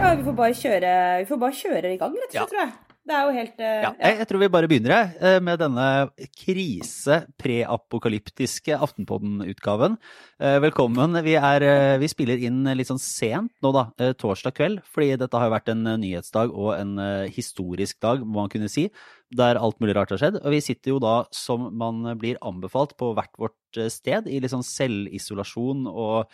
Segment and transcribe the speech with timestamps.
[0.00, 2.46] Ja, vi får bare kjøre, vi får bare kjøre i gang, rett og slett, Ja.
[2.46, 2.72] tror jeg.
[3.02, 5.58] Det er jo helt uh, Ja, jeg, jeg tror vi bare begynner jeg, eh, med
[5.58, 6.06] denne
[6.38, 9.98] krise-preapokalyptiske Aftenpodden-utgaven.
[10.38, 11.18] Eh, Velkommen.
[11.26, 15.50] Vi, er, vi spiller inn litt sånn sent nå, da, torsdag kveld, fordi dette har
[15.50, 16.94] jo vært en nyhetsdag og en
[17.34, 18.86] historisk dag, må man kunne si,
[19.34, 20.38] der alt mulig rart har skjedd.
[20.44, 23.58] Og vi sitter jo da, som man blir anbefalt, på hvert vårt
[23.90, 26.30] sted, i litt sånn selvisolasjon og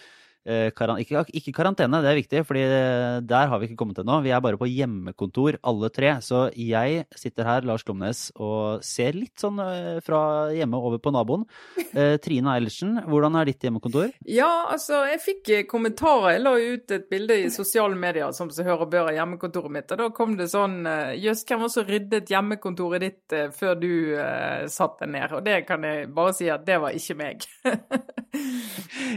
[0.76, 4.20] karan ikke, ikke karantene, det er viktig, fordi eh, der har vi ikke kommet ennå.
[4.24, 6.14] Vi er bare på hjemmekontor, alle tre.
[6.24, 10.20] Så jeg sitter her, Lars Glomnes, og ser litt sånn eh, fra
[10.54, 11.44] hjemme over på naboen.
[11.88, 14.12] Eh, Trine Eilertsen, hvordan er ditt hjemmekontor?
[14.28, 16.36] Ja, altså, jeg fikk eh, kommentarer.
[16.36, 19.92] Jeg la ut et bilde i sosiale medier som seg hører bør av hjemmekontoret mitt,
[19.94, 23.48] og da kom det sånn eh, Jøss, hvem var det som ryddet hjemmekontoret ditt eh,
[23.54, 25.36] før du uh, satte deg ned?
[25.38, 27.48] Og det kan jeg bare si at det var ikke meg.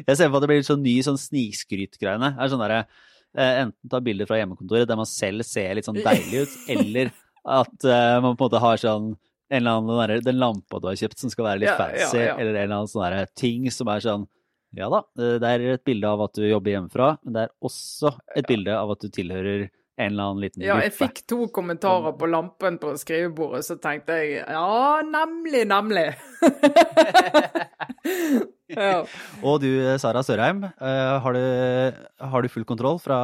[0.07, 2.33] Jeg ser meg at det blir litt sånn ny sånn snikskrytgreiene.
[2.37, 5.87] Det er sånn derre eh, Enten ta bilder fra hjemmekontoret der man selv ser litt
[5.87, 9.11] sånn deilig ut, eller at eh, man på en måte har sånn
[9.51, 11.75] en eller annen den, der, den lampa du har kjøpt som skal være litt Ja,
[11.75, 12.35] ja, fancy, ja.
[12.37, 14.23] eller en eller annen sånn ting som er sånn
[14.77, 17.53] Ja da, eh, det er et bilde av at du jobber hjemmefra, men det er
[17.67, 19.67] også et bilde av at du tilhører
[20.01, 24.17] en eller annen liten Ja, jeg fikk to kommentarer på lampen på skrivebordet, så tenkte
[24.19, 26.07] jeg ja, nemlig, nemlig.
[28.75, 29.01] ja.
[29.45, 29.69] Og du,
[30.01, 31.43] Sara Sørheim, eh, har du,
[32.33, 33.19] har du full kontroll fra,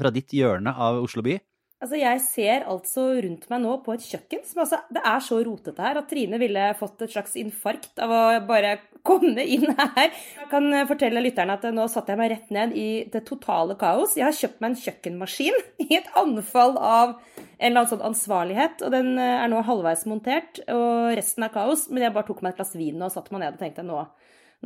[0.00, 1.40] fra ditt hjørne av Oslo by?
[1.80, 5.38] Altså, jeg ser altså rundt meg nå på et kjøkken som altså Det er så
[5.46, 8.74] rotete her at Trine ville fått et slags infarkt av å bare
[9.06, 10.10] komme inn her.
[10.12, 13.78] Jeg kan eh, fortelle lytterne at nå satte jeg meg rett ned i det totale
[13.80, 14.18] kaos.
[14.18, 18.84] Jeg har kjøpt meg en kjøkkenmaskin i et anfall av en eller annen sånn ansvarlighet,
[18.84, 21.88] og den eh, er nå halvveis montert, og resten er kaos.
[21.88, 24.04] Men jeg bare tok meg et glass vin og satte meg ned og tenkte nå,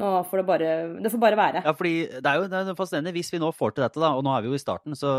[0.00, 0.68] nå får det bare
[1.04, 1.60] Det får bare være.
[1.66, 4.10] Ja, fordi det er jo det er fascinerende hvis vi nå får til dette, da,
[4.18, 5.10] og nå er vi jo i starten, så,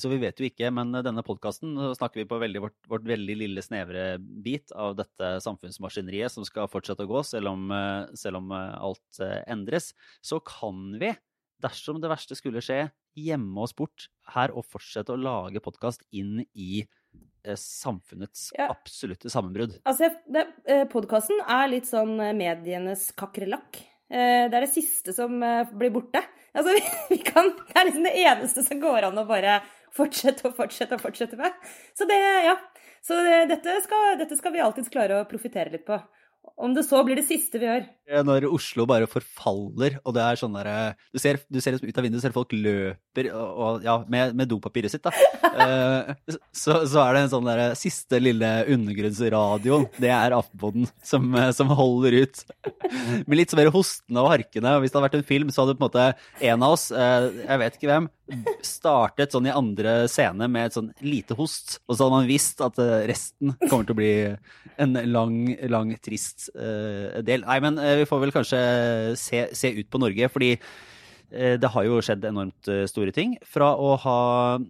[0.00, 3.36] så vi vet jo ikke, men denne podkasten snakker vi på veldig, vårt, vårt veldig
[3.42, 7.66] lille, snevre bit av dette samfunnsmaskineriet som skal fortsette å gå, selv om,
[8.16, 9.90] selv om eh, alt eh, endres.
[10.24, 11.10] Så kan vi,
[11.64, 16.40] dersom det verste skulle skje, gjemme oss bort her og fortsette å lage podkast inn
[16.52, 18.70] i eh, samfunnets Ja.
[18.72, 19.76] absolutte sammenbrudd.
[19.88, 20.08] Altså,
[20.92, 23.80] Podkasten er litt sånn medienes kakerlakk.
[24.10, 26.22] Eh, Det er det siste som eh, blir borte.
[26.56, 26.72] Altså,
[27.30, 29.60] kan, det er liksom det eneste som går an å bare
[29.96, 31.52] fortsette og fortsette og fortsette med.
[31.96, 32.56] Så det, ja.
[33.06, 35.98] Så det, dette, skal, dette skal vi alltids klare å profitere litt på.
[36.56, 37.84] Om det så blir det siste vi gjør.
[38.08, 41.90] Eh, Når Oslo bare forfaller, og det er sånn derre Du ser, du ser liksom
[41.90, 45.12] ut av vinduet, ser folk løper og, og, ja, med, med dopapiret sitt, da.
[45.56, 46.14] uh,
[46.62, 49.88] så, så er det en sånn derre siste lille undergrunnsradioen.
[50.00, 52.44] Det er Aftenposten som, eh, som holder ut.
[53.26, 54.76] Med litt mer hostende og harkende.
[54.82, 56.06] Hvis det hadde vært en film, så hadde på en måte
[56.52, 58.08] en av oss, uh, jeg vet ikke hvem,
[58.64, 62.60] startet sånn i andre scene med et sånn lite host, og så hadde man visst
[62.64, 64.12] at eh, resten kommer til å bli
[64.82, 65.38] en lang,
[65.70, 67.46] lang, trist eh, del.
[67.46, 68.60] Nei, men eh, vi får vel kanskje
[69.20, 70.56] se, se ut på Norge, fordi
[71.26, 73.32] det har jo skjedd enormt store ting.
[73.50, 74.20] Fra å ha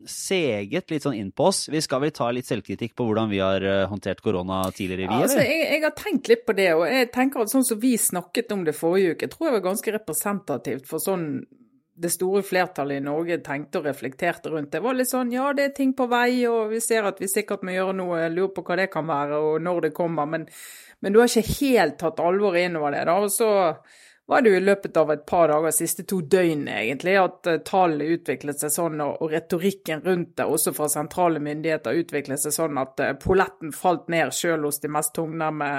[0.08, 3.42] seget litt sånn inn på oss Vi skal vel ta litt selvkritikk på hvordan vi
[3.44, 6.86] har håndtert korona tidligere, vi, Ja, altså, jeg, jeg har tenkt litt på det, og
[6.88, 9.94] jeg tenker at sånn som vi snakket om det forrige uke, tror jeg var ganske
[9.98, 11.28] representativt for sånn
[11.96, 14.72] det store flertallet i Norge tenkte og reflekterte rundt.
[14.72, 17.28] Det var litt sånn ja, det er ting på vei, og vi ser at vi
[17.30, 20.28] sikkert må gjøre noe, jeg lurer på hva det kan være, og når det kommer.
[20.28, 20.44] Men,
[21.00, 23.06] men du har ikke helt tatt alvoret innover det.
[23.08, 23.50] da, og så
[24.26, 27.60] var det jo i løpet av et par dager, siste to døgn egentlig, at uh,
[27.64, 32.80] tallene utviklet seg sånn, og, retorikken rundt det, også fra sentrale myndigheter, utviklet seg sånn
[32.82, 35.70] at uh, polletten falt ned sjøl hos de mest tungnemme,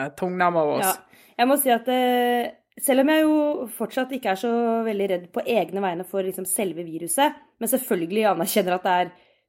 [0.47, 0.87] av oss.
[0.87, 1.25] Ja.
[1.37, 2.47] Jeg må si at eh,
[2.81, 3.37] selv om jeg jo
[3.77, 4.51] fortsatt ikke er så
[4.85, 8.85] veldig redd på egne vegne for liksom selve viruset, men selvfølgelig anerkjenner at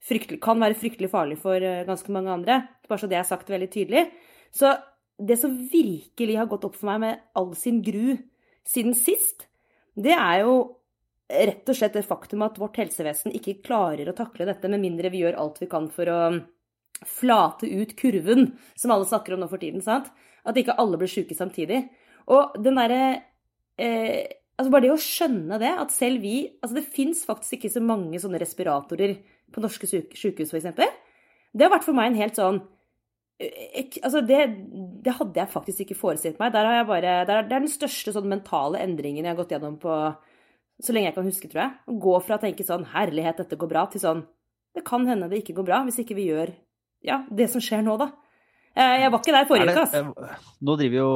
[0.09, 3.51] det kan være fryktelig farlig for eh, ganske mange andre, bare så det er sagt
[3.53, 4.07] veldig tydelig,
[4.55, 4.77] så
[5.19, 8.17] det som virkelig har gått opp for meg med all sin gru
[8.69, 9.49] siden sist,
[9.99, 10.59] det er jo
[11.29, 15.11] rett og slett det faktum at vårt helsevesen ikke klarer å takle dette, med mindre
[15.13, 16.21] vi gjør alt vi kan for å
[17.07, 20.09] flate ut kurven, som alle snakker om nå for tiden, sant?
[20.49, 21.83] At ikke alle blir syke samtidig.
[22.35, 23.03] Og den derre
[23.81, 27.71] eh, Altså bare det å skjønne det, at selv vi Altså det fins faktisk ikke
[27.77, 29.15] så mange sånne respiratorer
[29.55, 30.99] på norske syk sykehus, f.eks.
[31.55, 32.59] Det har vært for meg en helt sånn
[33.39, 34.41] ek, Altså det,
[35.05, 36.53] det hadde jeg faktisk ikke forestilt meg.
[36.53, 39.79] Der har jeg bare, det er den største sånn mentale endringen jeg har gått gjennom
[39.81, 39.95] på
[40.79, 41.77] så lenge jeg kan huske, tror jeg.
[41.91, 44.27] Å gå fra å tenke sånn 'herlighet, dette går bra', til sånn
[44.75, 46.55] 'det kan hende det ikke går bra hvis ikke vi gjør
[47.03, 48.13] ja, det som skjer nå, da'.
[48.79, 50.31] Eh, jeg var ikke der forrige uke, altså.
[50.63, 51.11] Nå driver jo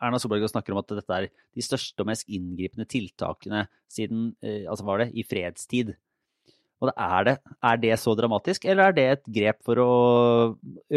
[0.00, 4.30] Erna Solberg og snakker om at dette er de største og mest inngripende tiltakene siden
[4.42, 5.94] altså var det, i fredstid.
[6.84, 7.34] Og er det,
[7.64, 9.92] er det så dramatisk, eller er det et grep for å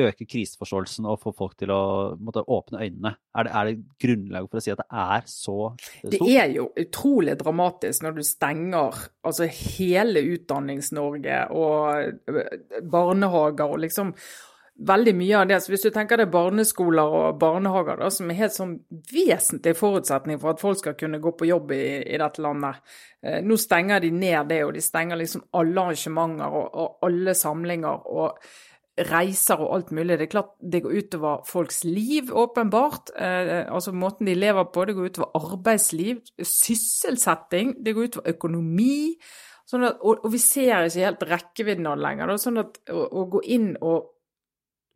[0.03, 1.83] øke kriseforståelsen og få folk til å
[2.19, 3.13] måtte, åpne øynene?
[3.31, 6.17] Er det, er det, grunnlag for å si at det er så stort?
[6.17, 14.11] Det er jo utrolig dramatisk når du stenger altså hele Utdannings-Norge og barnehager og liksom
[14.87, 15.59] veldig mye av det.
[15.61, 18.77] Så hvis du tenker er barneskoler og barnehager da, som er helt sånn
[19.11, 22.79] vesentlig forutsetning for at folk skal kunne gå på jobb i, i dette landet.
[23.23, 27.35] Eh, nå stenger de ned det, og de stenger liksom alle arrangementer og, og, alle
[27.37, 28.49] samlinger og
[29.09, 30.17] reiser og alt mulig.
[30.19, 33.13] Det er klart det går utover folks liv, åpenbart.
[33.15, 34.85] Eh, altså måten de lever på.
[34.85, 38.99] Det går utover arbeidsliv, sysselsetting, det går utover økonomi.
[39.69, 42.31] Sånn at, og, og, vi ser ikke helt rekkevidden av det lenger.
[42.31, 44.15] Da, sånn at å, å gå inn og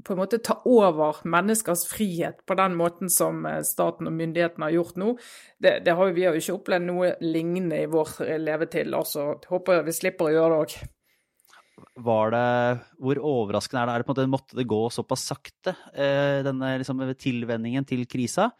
[0.04, 4.68] på en måte ta over menneskers frihet på den måten som eh, staten og myndighetene
[4.68, 5.14] har gjort nå.
[5.62, 8.92] Det, det har vi har jo ikke opplevd noe lignende i vår levetid.
[8.94, 10.76] altså Håper vi slipper å gjøre det òg.
[12.04, 12.46] Var det,
[13.02, 13.94] Hvor overraskende er det?
[13.94, 18.06] Er det på en måte, Måtte det gå såpass sakte, eh, denne liksom, tilvenningen til
[18.10, 18.52] krisa?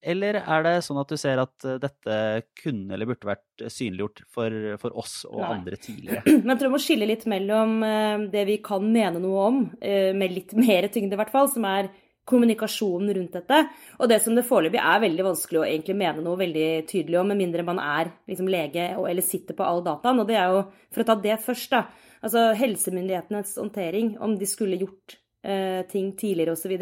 [0.00, 2.18] Eller er det sånn at du ser at eh, dette
[2.62, 5.50] kunne eller burde vært synliggjort for, for oss og Nei.
[5.58, 6.22] andre tidligere?
[6.42, 9.64] Men jeg tror vi må skille litt mellom eh, det vi kan mene noe om,
[9.80, 11.92] eh, med litt mer tyngde i hvert fall, som er
[12.30, 13.58] kommunikasjonen rundt dette,
[13.98, 17.30] og det som det foreløpig er veldig vanskelig å egentlig mene noe veldig tydelig om,
[17.32, 20.20] med mindre man er liksom, lege eller sitter på all dataen.
[20.22, 20.60] Og det er jo,
[20.94, 21.80] for å ta det først, da,
[22.22, 26.76] altså helsemyndighetenes håndtering, om de skulle gjort eh, ting tidligere osv.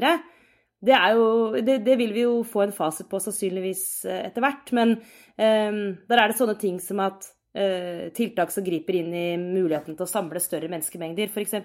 [0.79, 4.71] Det, jo, det, det, vil vi jo få en fasit på sannsynligvis eh, etter hvert.
[4.77, 7.27] Men um, der er det sånne ting som at
[7.59, 11.57] uh, tiltak som griper inn i muligheten til å samle større menneskemengder, f.eks.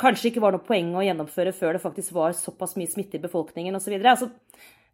[0.00, 3.24] Kanskje ikke var noe poeng å gjennomføre før det faktisk var såpass mye smitte i
[3.24, 3.98] befolkningen osv.
[4.00, 4.30] Altså,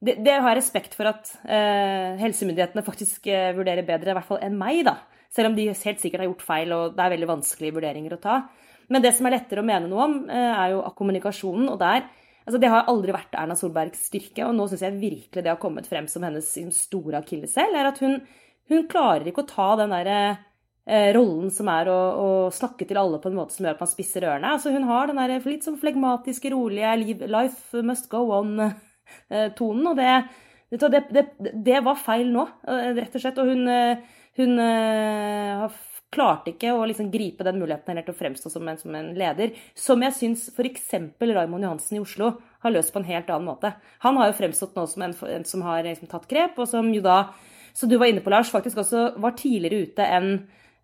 [0.02, 4.32] det, det har jeg respekt for at uh, helsemyndighetene faktisk uh, vurderer bedre, i hvert
[4.32, 4.98] fall enn meg, da.
[5.30, 8.22] Selv om de helt sikkert har gjort feil, og det er veldig vanskelige vurderinger å
[8.22, 8.40] ta.
[8.88, 11.66] Men det som er lettere å mene noe om, er jo kommunikasjonen.
[11.68, 12.06] Og der
[12.48, 15.58] Altså, det har aldri vært Erna Solbergs styrke, og nå syns jeg virkelig det har
[15.60, 17.74] kommet frem som hennes liksom, store akilleshæl.
[17.76, 18.22] er at hun,
[18.72, 20.20] hun, klarer ikke å ta den derre
[20.88, 23.84] eh, rollen som er å, å, snakke til alle på en måte som gjør at
[23.84, 24.54] man spisser ørene.
[24.56, 26.94] Altså, hun har den der litt sånn flegmatiske, rolige
[27.28, 30.16] 'life must go on'-tonen, og det,
[30.72, 33.44] det, det, det, var feil nå, eh, rett og slett.
[33.44, 35.76] Og hun, eh, hun har
[36.14, 39.10] klarte ikke å liksom gripe den muligheten heller til å fremstå som en, som en
[39.18, 39.52] leder.
[39.76, 40.90] Som jeg syns f.eks.
[41.20, 42.32] Raymond Johansen i Oslo
[42.64, 43.74] har løst på en helt annen måte.
[44.04, 46.88] Han har jo fremstått nå som en, en som har liksom, tatt grep, og som
[46.94, 47.18] jo da,
[47.76, 50.32] som du var inne på, Lars, faktisk også var tidligere ute enn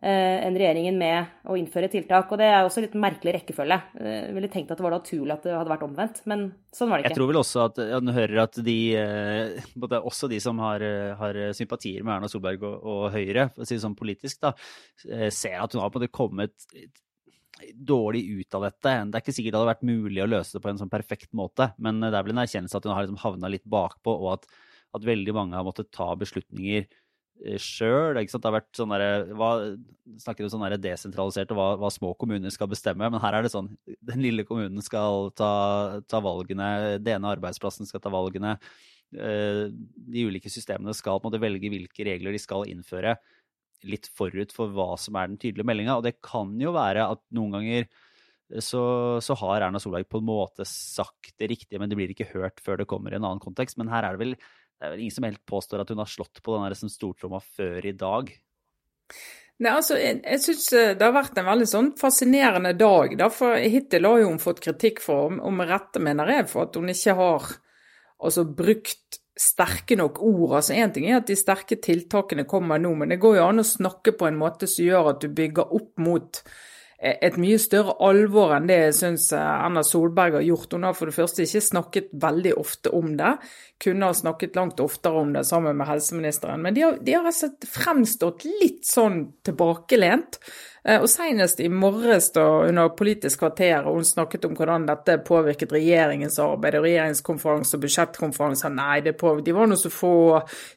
[0.04, 2.32] enn regjeringen med å innføre tiltak.
[2.32, 3.78] Og det er også litt merkelig rekkefølge.
[3.96, 6.42] Jeg eh, ville tenkt at det var naturlig at det hadde vært omvendt, men
[6.74, 7.12] sånn var det ikke.
[7.12, 10.84] Jeg tror vel også at ja, hører at de, eh, både også de som har,
[11.20, 14.52] har sympatier med Erna Solberg og, og Høyre, for å si det sånn politisk, da,
[15.32, 16.68] ser at hun har på en måte kommet
[17.72, 18.92] dårlig ut av dette.
[19.08, 21.30] Det er ikke sikkert det hadde vært mulig å løse det på en sånn perfekt
[21.38, 24.34] måte, men det er vel en erkjennelse at hun har liksom havna litt bakpå, og
[24.34, 24.50] at,
[24.98, 27.03] at veldig mange har måttet ta beslutninger Eh,
[27.60, 28.16] sjøl.
[28.16, 28.94] Det har vært sånn
[29.36, 29.50] hva,
[30.20, 33.08] Snakker om sånn desentralisert og hva, hva, små kommuner skal bestemme.
[33.10, 37.88] Men her er det sånn den lille kommunen skal ta, ta valgene, det ene arbeidsplassen
[37.88, 38.56] skal ta valgene.
[39.14, 43.14] Eh, de ulike systemene skal på en måte velge hvilke regler de skal innføre
[43.84, 45.98] litt forut for hva som er den tydelige meldinga.
[45.98, 47.88] Og det kan jo være at noen ganger
[48.60, 48.82] så,
[49.24, 52.60] så, har Erna Solberg på en måte sagt det riktige, men det blir ikke hørt
[52.62, 53.78] før det kommer i en annen kontekst.
[53.80, 54.36] Men her er det vel
[54.78, 57.40] det er vel ingen som helt påstår at hun har slått på den liksom stortromma
[57.40, 58.32] før i dag.
[59.62, 63.14] Nei, altså, Jeg, jeg syns eh, det har vært en veldig sånn fascinerende dag.
[63.20, 66.90] Da, for Hittil har hun fått kritikk for, med rette mener jeg, for at hun
[66.90, 67.52] ikke har
[68.18, 70.56] altså, brukt sterke nok ord.
[70.58, 73.62] Altså Én ting er at de sterke tiltakene kommer nå, men det går jo an
[73.62, 76.42] å snakke på en måte som gjør at du bygger opp mot
[77.04, 80.72] et mye større alvor enn det jeg syns eh, Erna Solberg har gjort.
[80.72, 83.34] Hun har for det første ikke snakket veldig ofte om det,
[83.84, 86.62] kunne ha snakket langt oftere om det sammen med helseministeren.
[86.64, 90.40] Men de har, de har altså fremstått litt sånn tilbakelent.
[90.84, 95.16] Eh, og senest i morges da, under Politisk kvarter, og hun snakket om hvordan dette
[95.24, 98.72] påvirket regjeringens arbeid, og regjeringskonferanse og budsjettkonferanse.
[98.74, 100.14] Nei, på, de var nå så få,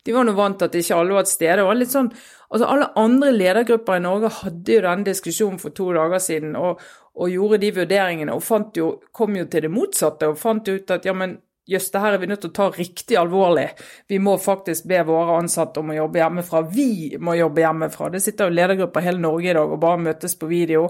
[0.07, 1.59] de var nå vant til at ikke alle var til stede.
[1.59, 2.11] Det var litt sånn,
[2.49, 6.81] altså Alle andre ledergrupper i Norge hadde jo denne diskusjonen for to dager siden og,
[7.17, 11.05] og gjorde de vurderingene, og jo, kom jo til det motsatte og fant ut at
[11.05, 11.37] ja, men
[11.67, 13.67] jøss, det her er vi nødt til å ta riktig alvorlig.
[14.07, 16.61] Vi må faktisk be våre ansatte om å jobbe hjemmefra.
[16.71, 18.09] Vi må jobbe hjemmefra.
[18.13, 20.87] Det sitter jo ledergrupper hele Norge i dag og bare møtes på video.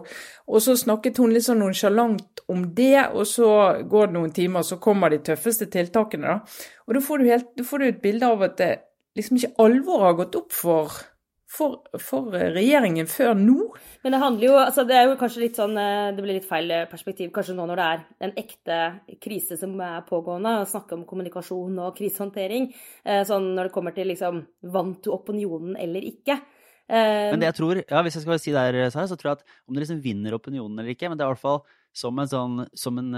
[0.48, 3.50] Og så snakket hun litt sånn nonsjalant om det, og så
[3.90, 6.66] går det noen timer, og så kommer de tøffeste tiltakene, da.
[6.88, 8.72] Og da får du, helt, da får du et bilde av at det
[9.18, 11.00] liksom ikke alvoret har gått opp for
[11.48, 13.70] for, for, regjeringen før nå.
[14.04, 16.48] Men det handler jo altså Det er jo kanskje litt sånn eh, Det blir litt
[16.48, 18.80] feil perspektiv kanskje nå når det er en ekte
[19.24, 22.70] krise som er pågående, å snakke om kommunikasjon og krisehåndtering.
[23.08, 24.44] Eh, sånn når det kommer til liksom
[24.76, 26.36] Vant du opinionen eller ikke?
[26.88, 29.58] Eh, men det jeg tror, ja, hvis jeg skal si der, så tror jeg at
[29.68, 31.64] om du liksom vinner opinionen eller ikke, men det er i hvert fall
[31.96, 33.16] som en sånn Som en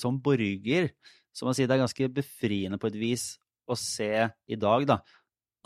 [0.00, 0.88] som borger,
[1.36, 3.34] så må jeg si det er ganske befriende på et vis
[3.68, 5.00] å se i dag, da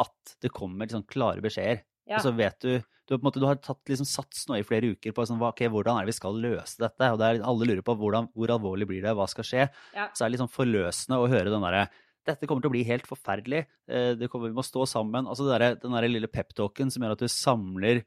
[0.01, 1.85] at det kommer liksom klare beskjeder.
[2.11, 2.19] Ja.
[2.19, 2.73] Og så vet du
[3.11, 5.99] du, måte, du har tatt, liksom, sats nå i flere uker på sånn, okay, hvordan
[5.99, 7.09] er det vi skal løse dette.
[7.11, 9.65] og er, Alle lurer på hvordan, hvor alvorlig blir det, hva skal skje.
[9.97, 10.07] Ja.
[10.15, 11.89] Så er det litt sånn forløsende å høre den derre
[12.29, 13.65] dette kommer til å bli helt forferdelig.
[13.91, 15.29] Eh, kommer, vi må stå sammen.
[15.31, 18.03] Altså der, den der lille peptalken som gjør at du samler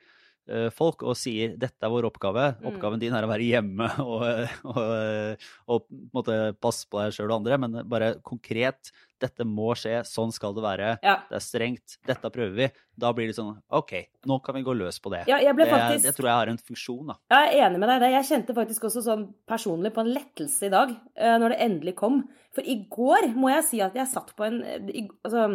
[0.52, 2.52] uh, folk og sier dette er vår oppgave.
[2.60, 2.68] Mm.
[2.72, 4.28] Oppgaven din er å være hjemme og,
[4.70, 8.94] og, og, og på en måte passe på deg sjøl og andre, men bare konkret
[9.24, 10.90] dette må skje, sånn skal det være.
[11.06, 11.18] Ja.
[11.30, 11.98] Det er strengt.
[12.08, 12.70] Dette prøver vi.
[13.00, 13.94] Da blir det sånn OK,
[14.30, 15.24] nå kan vi gå løs på det.
[15.32, 16.04] Ja, jeg ble faktisk...
[16.04, 17.18] det, det tror jeg har en funksjon, da.
[17.34, 18.08] Jeg er enig med deg.
[18.20, 21.96] Jeg kjente faktisk også sånn personlig på en lettelse i dag, eh, når det endelig
[22.00, 22.24] kom.
[22.54, 25.48] For i går må jeg si at jeg satt på en altså,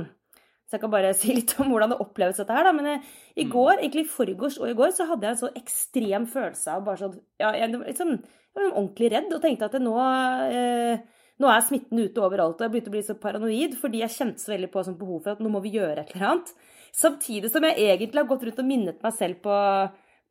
[0.68, 2.74] så jeg kan bare si litt om hvordan det oppleves dette her, da.
[2.76, 3.52] Men eh, i mm.
[3.54, 6.84] går, egentlig i forgårs og i går, så hadde jeg en så ekstrem følelse av
[6.88, 11.06] bare sånn Ja, jeg, liksom, jeg var ordentlig redd og tenkte at det nå eh,
[11.38, 14.42] nå er smitten ute overalt, og jeg begynte å bli så paranoid fordi jeg kjente
[14.42, 16.52] så veldig på sånn behov for at nå må vi gjøre et eller annet.
[16.98, 19.56] Samtidig som jeg egentlig har gått rundt og minnet meg selv på,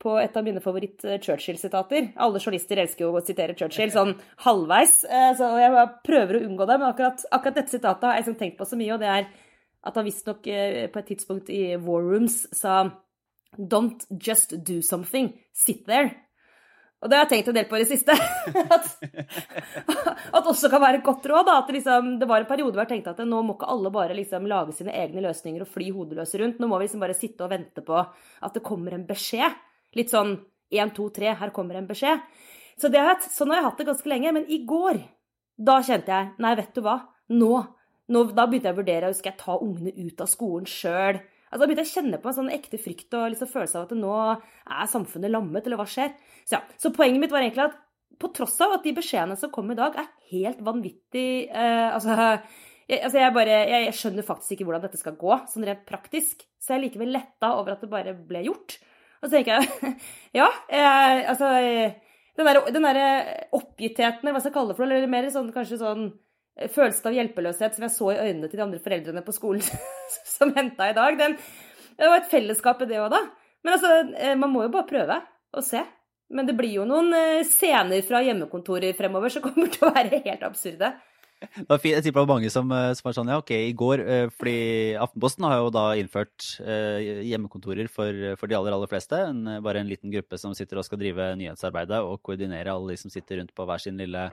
[0.03, 2.11] på et av mine favoritt-Churchill-sitater.
[2.25, 6.67] Alle journalister elsker jo å sitere Churchill sånn halvveis, eh, så jeg prøver å unngå
[6.67, 6.79] det.
[6.81, 9.29] Men akkurat, akkurat dette sitatet har jeg liksom tenkt på så mye, og det er
[9.87, 12.81] at han visstnok eh, på et tidspunkt i War Rooms sa
[13.57, 15.31] Don't just do something.
[15.53, 16.11] Sit there.
[16.97, 18.13] Og det har jeg tenkt en del på i det siste.
[18.75, 18.87] at,
[20.33, 21.45] at også kan være et godt råd.
[21.45, 23.91] Da, at liksom, det var en periode hvor jeg tenkte at nå må ikke alle
[23.93, 26.57] bare liksom lage sine egne løsninger og fly hodeløse rundt.
[26.61, 29.59] Nå må vi liksom bare sitte og vente på at det kommer en beskjed.
[29.97, 30.39] Litt sånn
[30.73, 32.25] 1, 2, 3, her kommer en beskjed.
[32.81, 34.33] Så det, sånn har jeg hatt det ganske lenge.
[34.39, 35.03] Men i går,
[35.69, 36.97] da kjente jeg Nei, vet du hva.
[37.37, 37.53] Nå,
[38.09, 41.21] nå da begynte jeg å vurdere skal jeg ta ungene ut av skolen sjøl.
[41.47, 43.87] Altså, da begynte jeg å kjenne på en sånn ekte frykt og liksom følelse av
[43.87, 46.15] at nå er samfunnet lammet, eller hva skjer?
[46.43, 46.63] Så, ja.
[46.79, 47.77] så poenget mitt var egentlig at
[48.17, 52.15] på tross av at de beskjedene som kom i dag, er helt vanvittig eh, altså,
[52.87, 55.83] jeg, altså jeg, bare, jeg, jeg, skjønner faktisk ikke hvordan dette skal gå, sånn rent
[55.87, 56.45] praktisk.
[56.57, 58.77] Så jeg er likevel letta over at det bare ble gjort.
[59.21, 59.95] Og så tenker jeg
[60.39, 61.49] Ja, eh, altså
[62.37, 65.81] Den derre der oppgittheten, eller hva skal jeg kalle det for, eller mer sånn kanskje
[65.81, 66.07] sånn
[66.73, 69.65] følelsen av hjelpeløshet som jeg så i øynene til de andre foreldrene på skolen
[70.37, 71.37] som henta i dag, den,
[71.97, 73.25] det var et fellesskap i det òg, da.
[73.65, 75.19] Men altså, eh, man må jo bare prøve
[75.57, 75.83] og se.
[76.31, 80.21] Men det blir jo noen eh, scener fra hjemmekontorer fremover som kommer til å være
[80.25, 80.93] helt absurde.
[81.37, 81.93] Det var fint.
[81.93, 84.01] Jeg tipper det var mange som, eh, som, var sånn ja, ok, i går
[84.33, 84.55] Fordi
[84.97, 89.19] Aftenposten har jo da innført hjemmekontorer for, for de aller, aller fleste.
[89.33, 93.03] En, bare en liten gruppe som sitter og skal drive nyhetsarbeidet og koordinere alle de
[93.03, 94.29] som sitter rundt på hver sin lille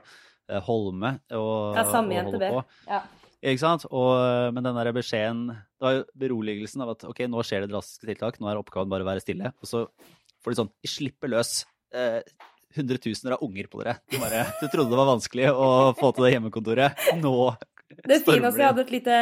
[0.65, 2.49] holme og, ja, samme og NTB.
[2.89, 3.03] Ja.
[3.45, 3.85] Ikke sant?
[3.91, 7.65] Og, eh, men den der beskjeden Det var jo beroligelsen av at ok, nå skjer
[7.65, 9.53] det drastiske tiltak, nå er oppgaven bare å være stille.
[9.61, 9.85] Og så
[10.41, 11.59] får de sånn De slipper løs.
[11.93, 12.21] Eh,
[12.75, 13.99] hundretusener av unger på dere.
[14.11, 17.05] Du, bare, du trodde det var vanskelig å få til det hjemmekontoret.
[17.21, 17.53] Nå
[18.03, 19.17] det fine også, Jeg hadde et lite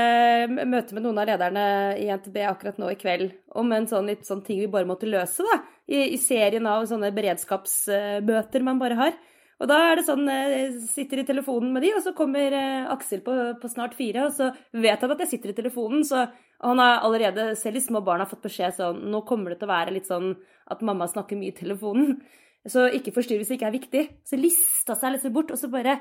[0.71, 1.65] møte med noen av lederne
[1.99, 5.09] i NTB akkurat nå i kveld om en sånn, litt sånn ting vi bare måtte
[5.09, 5.59] løse, da.
[5.85, 9.19] I, i serien av sånne beredskapsmøter man bare har.
[9.61, 12.87] Og da er det sånn, eh, sitter i telefonen med de, og så kommer eh,
[12.91, 16.25] Aksel på, på, snart fire, og så vet han at jeg sitter i telefonen, så
[16.63, 19.73] han har allerede, selv de små barna, fått beskjed sånn Nå kommer det til å
[19.73, 20.31] være litt sånn
[20.71, 22.17] at mamma snakker mye i telefonen.
[22.63, 24.03] Så ikke forstyrr hvis det ikke er viktig.
[24.23, 25.97] Så lista seg litt bort, og så bare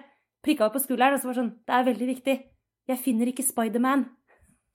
[0.47, 2.37] prikka opp på skulderen, og så var det sånn Det er veldig viktig.
[2.93, 4.07] Jeg finner ikke Spiderman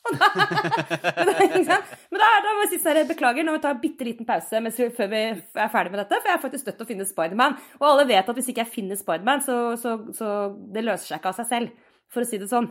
[2.11, 4.27] men da, da må jeg si sånn beklager, nå må vi ta en bitte liten
[4.27, 6.19] pause mens, før vi er ferdig med dette.
[6.19, 7.57] For jeg er faktisk nødt til å finne Spiderman.
[7.81, 10.35] Og alle vet at hvis ikke jeg finner Spiderman, så, så, så
[10.73, 11.95] det løser seg ikke av seg selv.
[12.13, 12.69] For å si det sånn.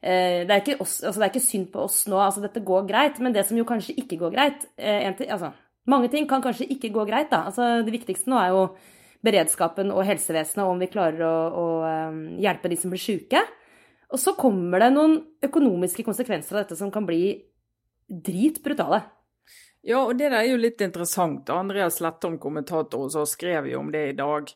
[0.00, 2.86] Eh, det, er oss, altså det, er ikke synd på oss nå, altså dette går
[2.88, 3.20] greit.
[3.20, 5.52] Men det som jo kanskje ikke går greit eh, altså,
[5.90, 7.46] Mange ting kan kanskje ikke gå greit, da.
[7.48, 8.64] Altså, det viktigste nå er jo
[9.24, 13.42] beredskapen og helsevesenet, og om vi klarer å, å eh, hjelpe de som blir sjuke.
[14.10, 17.22] Og så kommer det noen økonomiske konsekvenser av dette som kan bli
[18.10, 19.04] dritbrutale.
[19.86, 21.48] Ja, og det der er jo litt interessant.
[21.54, 24.50] Andreas Lettom, kommentator hos oss, skrev jo om det i dag.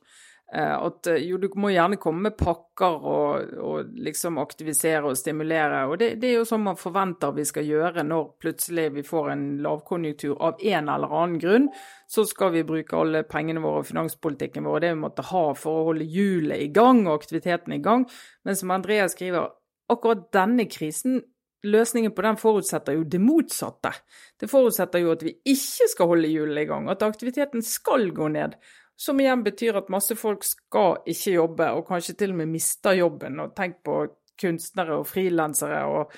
[0.52, 5.18] Eh, at eh, jo, du må gjerne komme med pakker og, og liksom aktivisere og
[5.18, 5.80] stimulere.
[5.88, 9.32] Og det, det, er jo sånn man forventer vi skal gjøre når plutselig vi får
[9.32, 11.68] en lavkonjunktur av en eller annen grunn.
[12.06, 15.80] Så skal vi bruke alle pengene våre og finanspolitikken vår, det vi måtte ha for
[15.80, 18.04] å holde hjulet i gang og aktiviteten i gang.
[18.44, 19.48] Men som Andreas skriver,
[19.90, 21.22] akkurat denne krisen
[21.64, 23.88] Løsningen på den forutsetter jo det motsatte.
[24.36, 28.28] Det forutsetter jo at vi ikke skal holde hjulene i gang, at aktiviteten skal gå
[28.34, 28.58] ned.
[28.96, 32.94] Som igjen betyr at masse folk skal ikke jobbe, og kanskje til og med mister
[32.98, 33.40] jobben.
[33.42, 34.04] Og tenk på
[34.40, 36.14] kunstnere og frilansere og,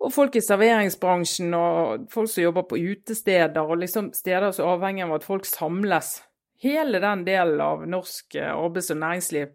[0.00, 4.74] og, folk i serveringsbransjen og folk som jobber på utesteder og liksom steder som er
[4.76, 6.18] avhengig av at folk samles.
[6.64, 9.52] Hele den delen av norsk eh, arbeids- og næringsliv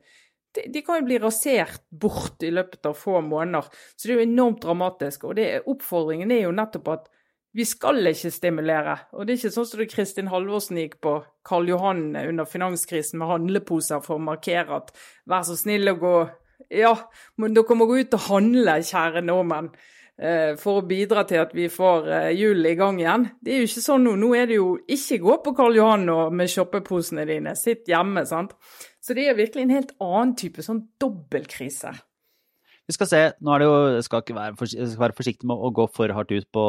[0.53, 3.67] de, kan jo bli rasert bort i løpet av få måneder.
[3.95, 5.27] Så det er jo enormt dramatisk.
[5.29, 7.09] Og det, oppfordringen er jo nettopp at
[7.55, 8.95] vi skal ikke stimulere.
[9.17, 11.15] Og det er ikke sånn som det Kristin Halvorsen gikk på
[11.47, 14.91] Karl Johan under finanskrisen med handleposer for å markere at
[15.29, 16.17] vær så snill å gå
[16.75, 16.91] Ja,
[17.39, 19.69] men dere må gå ut og handle, kjære nordmenn,
[20.19, 23.25] eh, for å bidra til at vi får eh, hjulene i gang igjen.
[23.41, 24.17] Det er jo ikke sånn nå.
[24.19, 26.03] Nå er det jo ikke gå på Karl Johan
[26.35, 27.55] med shoppeposene dine.
[27.57, 28.53] Sitt hjemme, sant.
[29.01, 31.95] Så det er virkelig en helt annen type sånn dobbeltkrise.
[32.91, 33.23] Vi skal se.
[33.39, 36.35] Nå er det jo skal ikke være, skal være forsiktig med å gå for hardt
[36.35, 36.67] ut på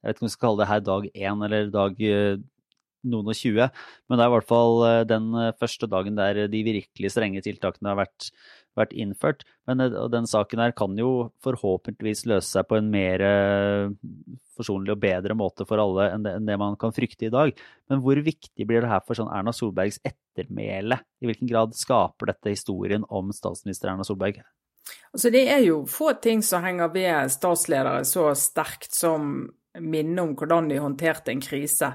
[0.00, 2.40] jeg vet ikke om vi skal kalle det her dag én eller dag eh,
[3.10, 3.66] noen og tjue,
[4.08, 7.42] men det er i hvert fall eh, den eh, første dagen der de virkelig strenge
[7.44, 8.30] tiltakene har vært,
[8.78, 9.44] vært innført.
[9.68, 13.24] Men den saken her kan jo forhåpentligvis løse seg på en mer
[14.56, 17.52] forsonlig og bedre måte for alle enn det, enn det, man kan frykte i dag.
[17.92, 21.00] Men hvor viktig blir det her for sånn Erna Solbergs ettermæle?
[21.20, 24.40] I hvilken grad skaper dette historien om statsminister Erna Solberg?
[25.12, 30.34] Altså Det er jo få ting som henger ved statsledere så sterkt som minne om
[30.34, 31.92] hvordan de håndterte en krise.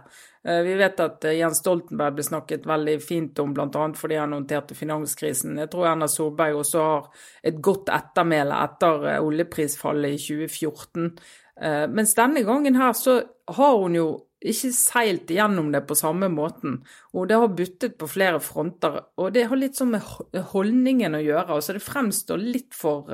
[0.48, 3.88] Eh, vi vet at eh, Jens Stoltenberg ble snakket veldig fint om, bl.a.
[3.98, 5.58] fordi han håndterte finanskrisen.
[5.60, 7.10] Jeg tror Erna Solberg også har
[7.44, 11.10] et godt ettermæle etter eh, oljeprisfallet i 2014.
[11.56, 13.14] Mens denne gangen her så
[13.56, 14.08] har hun jo
[14.44, 16.82] ikke seilt gjennom det på samme måten.
[17.16, 18.98] Og det har buttet på flere fronter.
[19.24, 21.56] Og det har litt sånn med holdningen å gjøre.
[21.56, 23.08] Altså det fremstår litt for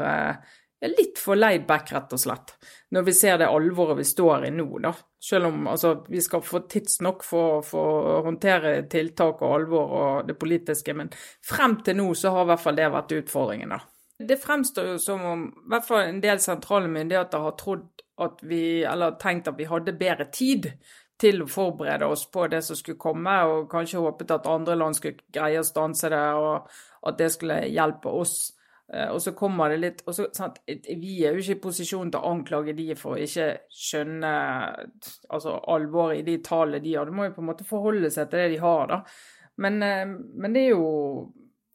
[0.81, 2.55] er litt for laid back, rett og slett,
[2.95, 4.93] når vi ser det alvoret vi står i nå, da.
[5.21, 10.29] Selv om altså, vi skal få tidsnok for, for å håndtere tiltak og alvor og
[10.29, 11.11] det politiske, men
[11.45, 13.81] frem til nå så har i hvert fall det vært utfordringen, da.
[14.21, 18.41] Det fremstår jo som om i hvert fall en del sentrale myndigheter har trodd at
[18.45, 20.67] vi, eller tenkt at vi hadde bedre tid
[21.21, 24.97] til å forberede oss på det som skulle komme, og kanskje håpet at andre land
[24.97, 26.69] skulle greie å stanse det, og
[27.09, 28.53] at det skulle hjelpe oss.
[28.93, 32.19] Eh, og så kommer det litt så, sant, Vi er jo ikke i posisjon til
[32.19, 34.31] å anklage de for å ikke skjønne
[35.31, 37.07] altså, alvoret i de tallene de har.
[37.07, 39.01] Du må jo på en måte forholde seg til det de har, da.
[39.63, 40.89] Men, eh, men det er jo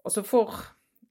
[0.06, 0.52] Altså for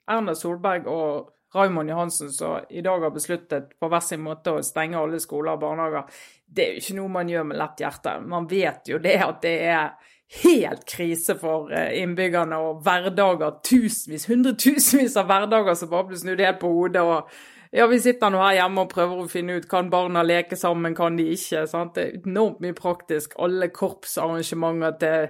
[0.07, 4.61] Erna Solberg og Raymond Johansen, som i dag har besluttet på hver sin måte å
[4.63, 8.13] stenge alle skoler og barnehager, det er jo ikke noe man gjør med lett hjerte.
[8.23, 14.27] Man vet jo det at det er helt krise for eh, innbyggerne og hverdager, tusenvis,
[14.29, 17.01] hundretusenvis av hverdager som bare blir snudd helt på hodet.
[17.01, 17.29] og
[17.75, 20.95] ja, Vi sitter nå her hjemme og prøver å finne ut kan barna leke sammen,
[20.95, 21.65] kan de ikke.
[21.67, 21.95] sant?
[21.95, 23.37] Det er enormt mye praktisk.
[23.39, 25.27] Alle korpsarrangementer til,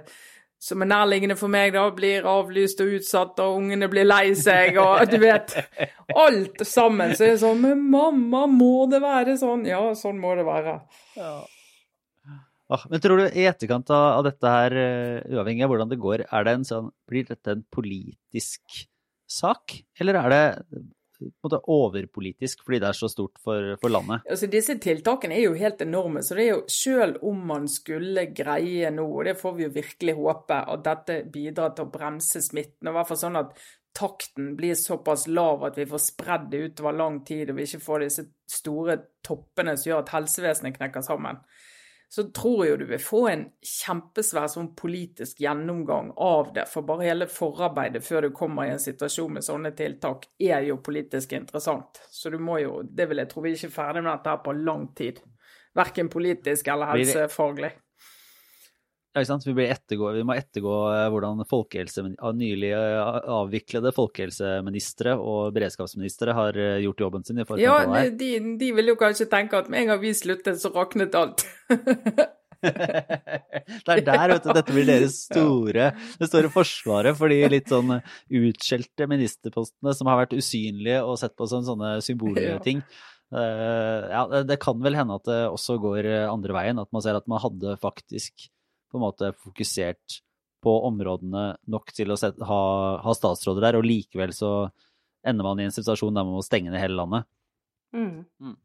[0.62, 4.78] som er nærliggende for meg, da, blir avlyst og utsatt, og ungene blir lei seg,
[4.80, 5.58] og du vet
[6.16, 7.12] Alt sammen.
[7.14, 9.66] Så er det sånn Men mamma, må det være sånn?
[9.68, 10.80] Ja, sånn må det være.
[11.18, 11.36] Ja.
[12.72, 16.26] Ah, men tror du i etterkant av, dette her, uh, uavhengig av hvordan det går,
[16.26, 18.80] det sånn, blir dette en politisk
[19.30, 19.76] sak?
[20.00, 20.44] Eller er det
[21.44, 24.26] måte, overpolitisk fordi det er så stort for, for, landet?
[24.30, 26.22] Altså, disse tiltakene er jo helt enorme.
[26.22, 29.74] så det er jo Selv om man skulle greie nå, og det får vi jo
[29.74, 33.54] virkelig håpe, at dette bidrar til å bremse smitten, og hvert fall sånn at
[33.96, 37.84] takten blir såpass lav at vi får spredd det utover lang tid, og vi ikke
[37.86, 41.40] får disse store toppene som gjør at helsevesenet knekker sammen
[42.08, 46.66] så tror jeg jo du vil få en kjempesvær sånn politisk gjennomgang av det.
[46.70, 50.78] For bare hele forarbeidet før du kommer i en situasjon med sånne tiltak, er jo
[50.86, 52.00] politisk interessant.
[52.10, 54.44] Så du må jo Det vil jeg tro vi er ikke ferdig med dette her
[54.44, 55.18] på lang tid.
[55.76, 57.72] Verken politisk eller helsefaglig.
[59.16, 59.46] Ja, ikke sant?
[59.48, 61.38] Vi, ettergå, vi må ettergå eh, hvordan
[62.36, 67.38] nylig eh, avviklede folkehelseministre og beredskapsministre har eh, gjort jobben sin.
[67.40, 67.78] i Ja,
[68.12, 68.28] de,
[68.60, 71.46] de, vil jo kanskje tenke at med en gang vi sluttet, så raknet alt.
[72.60, 75.86] det er der vet du, dette blir deres store,
[76.20, 81.32] det store forsvaret for de litt sånn utskjelte ministerpostene som har vært usynlige og sett
[81.40, 82.84] på som sånne symbolting.
[83.26, 84.20] Ja.
[84.30, 87.26] ja, det kan vel hende at det også går andre veien, at man ser at
[87.26, 88.44] man hadde faktisk
[88.90, 90.20] på en måte fokusert
[90.64, 92.60] på områdene nok til å sette, ha,
[93.02, 94.52] ha, statsråder der, og likevel så
[95.26, 97.28] ender man i en situasjon der man må stenge ned hele landet.
[97.94, 98.24] Mm.
[98.42, 98.56] Mm.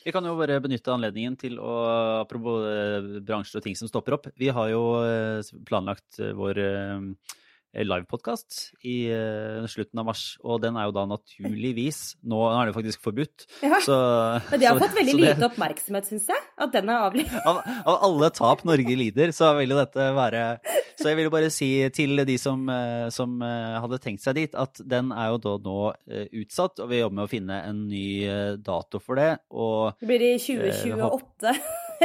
[0.00, 1.74] Vi kan jo bare benytte anledningen til å,
[2.22, 7.38] apropos eh, bransjer og ting som stopper opp, vi har jo eh, planlagt vår Eh,
[7.74, 12.76] livepodkast i uh, slutten av mars, og den er jo da naturligvis Nå er det
[12.76, 13.46] faktisk forbudt.
[13.70, 13.96] Ja, så,
[14.50, 17.36] men det har så, fått veldig lite oppmerksomhet, syns jeg, at den er avlyst.
[17.46, 20.42] Av, av, alle tap Norge lider, så vil jo dette være
[20.98, 24.56] Så jeg vil jo bare si til de som, uh, som hadde tenkt seg dit,
[24.58, 25.78] at den er jo da nå
[26.42, 28.06] utsatt, og vi jobber med å finne en ny
[28.64, 29.30] dato for det.
[29.54, 31.54] Og, det blir i 2028.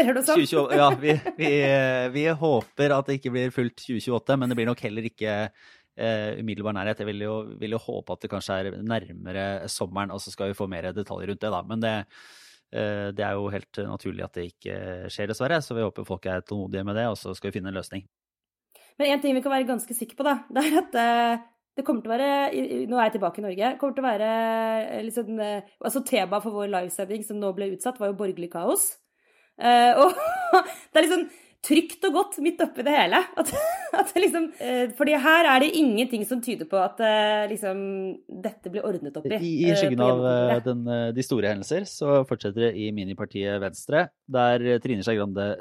[0.02, 0.42] eller du sånn?
[0.44, 1.50] 2028, ja, vi, vi,
[2.14, 5.36] vi, håper at det ikke blir fullt 2028, men det blir nok heller ikke
[6.00, 7.02] uh, umiddelbar nærhet.
[7.02, 10.52] Jeg vil jo, vil jo, håpe at det kanskje er nærmere sommeren, og så skal
[10.52, 11.64] vi få mer detaljer rundt det, da.
[11.72, 11.96] Men det,
[12.76, 14.78] uh, det er jo helt naturlig at det ikke
[15.14, 15.62] skjer, dessverre.
[15.64, 18.06] Så vi håper folk er tålmodige med det, og så skal vi finne en løsning.
[19.00, 21.84] Men en ting vi kan være ganske sikre på, da, det er at uh, det
[21.84, 23.72] kommer til å være Nå er jeg tilbake i Norge.
[23.80, 25.42] kommer til å være liksom,
[25.84, 28.94] altså Temaet for vår livesending som nå ble utsatt, var jo borgerlig kaos.
[29.56, 30.16] Uh, og
[30.92, 31.26] det er liksom
[31.66, 33.22] trygt og godt midt oppi det hele.
[33.42, 33.52] At,
[33.96, 37.80] at liksom, uh, fordi her er det ingenting som tyder på at uh, liksom,
[38.44, 39.40] dette blir ordnet opp i.
[39.40, 40.26] I, i skyggen av
[40.66, 40.84] den,
[41.16, 45.56] de store hendelser så fortsetter det i minipartiet Venstre, der Trine Skei Grande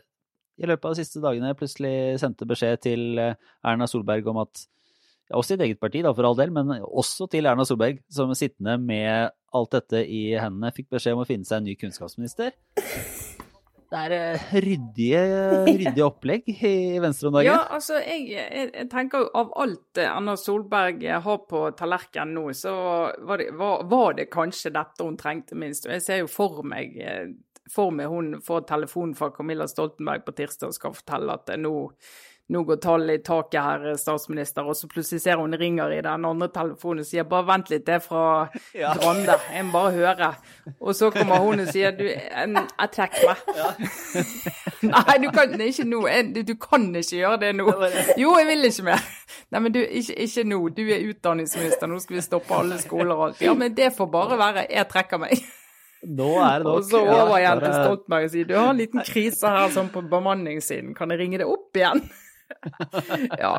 [0.55, 4.67] i løpet av de siste dagene plutselig sendte beskjed til Erna Solberg om at
[5.31, 8.33] ja, også sitt eget parti, da, for all del, men også til Erna Solberg, som
[8.37, 12.53] sittende med alt dette i hendene, fikk beskjed om å finne seg en ny kunnskapsminister.
[13.95, 15.23] Det er eh, ryddige,
[15.69, 17.53] ryddige opplegg i Venstre om dagen.
[17.53, 22.49] Ja, altså jeg, jeg, jeg, tenker jo av alt Anna Solberg har på tallerkenen nå,
[22.59, 22.75] så
[23.29, 25.87] var det, var, var det, kanskje dette hun trengte minst.
[25.87, 27.31] Og jeg ser jo for meg, eh,
[27.71, 31.75] for meg hun får telefon fra Camilla Stoltenberg på tirsdag og skal fortelle at nå
[32.49, 36.27] nå går tallet i taket her, statsminister, og så plutselig ser hun ringer i den
[36.29, 38.25] andre telefonen og sier bare vent litt, det er fra
[38.83, 38.91] ja.
[39.01, 40.29] Grande, jeg må bare høre.
[40.77, 43.43] Og så kommer hun og sier du, jeg trekker meg.
[43.55, 43.71] Ja.
[44.91, 46.01] Nei, du kan ikke nå,
[46.35, 47.71] du, du, kan ikke gjøre det nå.
[48.21, 49.07] Jo, jeg vil ikke mer.
[49.55, 53.15] Nei, men du, ikke, ikke nå, du er utdanningsminister, nå skal vi stoppe alle skoler
[53.15, 53.45] og alt.
[53.45, 55.41] Ja, men det får bare være, jeg trekker meg.
[56.05, 56.83] Nå er det nok.
[56.83, 59.89] Og så over igjen til Stoltenberg og sier du har en liten krise her sånn
[59.95, 62.05] på bemanningssiden, kan jeg ringe deg opp igjen?
[63.43, 63.57] ja,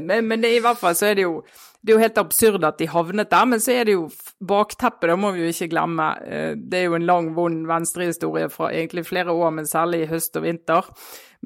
[0.00, 1.40] men, men i hvert fall så er det jo
[1.78, 4.08] det er jo helt absurd at de havnet der, men så er det jo
[4.44, 6.08] bakteppet, det må vi jo ikke glemme.
[6.26, 10.08] Eh, det er jo en lang, vond venstrehistorie fra egentlig flere år, men særlig i
[10.10, 10.88] høst og vinter,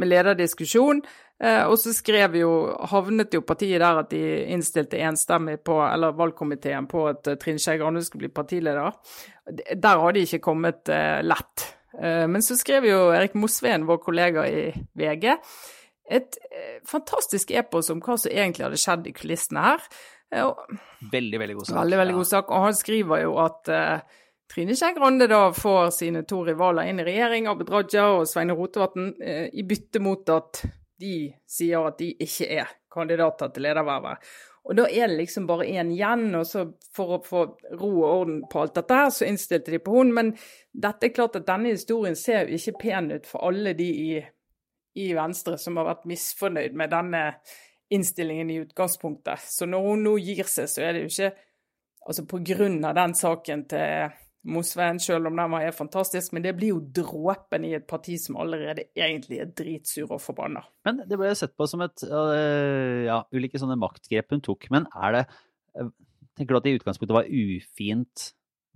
[0.00, 1.02] med lederdiskusjon.
[1.42, 2.52] Eh, og så skrev jo,
[2.88, 4.22] havnet jo partiet der at de
[4.55, 8.96] innstilte enstemmig på, eller valgkomiteen på at eh, Trine Skei Grande skulle bli partileder.
[9.74, 10.88] Der har de ikke kommet
[11.26, 11.68] lett.
[11.92, 15.26] Men så skrev jo Erik Mosveen, vår kollega i VG,
[16.10, 19.86] et eh, fantastisk epos om hva som egentlig hadde skjedd i kulissene her.
[20.42, 20.60] Og,
[21.12, 21.78] veldig, veldig god sak.
[21.78, 22.52] Veldig, veldig god sak.
[22.52, 24.20] Og han skriver jo at uh,
[24.52, 28.56] Trine Skei Grande da får sine to rivaler inn i regjering, Abid Raja og Sveine
[28.56, 30.62] Rotevatn, uh, i bytte mot at
[31.02, 31.16] de
[31.48, 34.32] sier at de ikke er kandidater til ledervervet.
[34.62, 37.40] Og da er det liksom bare én igjen, og så for å få
[37.80, 40.12] ro og orden på alt dette her, så innstilte de på hun.
[40.14, 40.30] Men
[40.70, 44.12] dette er klart at denne historien ser jo ikke pen ut for alle de i
[44.98, 47.22] i Venstre som har vært misfornøyd med denne
[47.92, 49.44] innstillingen i utgangspunktet.
[49.52, 51.33] Så når hun nå gir seg, så er det jo ikke
[52.09, 54.18] altså på grunn av den saken til
[54.52, 58.16] Mosveen, selv om den var helt fantastisk, men det blir jo dråpen i et parti
[58.18, 60.64] som allerede egentlig er dritsur og forbanna.
[60.88, 64.66] Men det ble sett på som et ja, ulike sånne maktgrep hun tok.
[64.74, 65.26] Men er det
[66.33, 68.22] Tenker du at det i utgangspunktet var ufint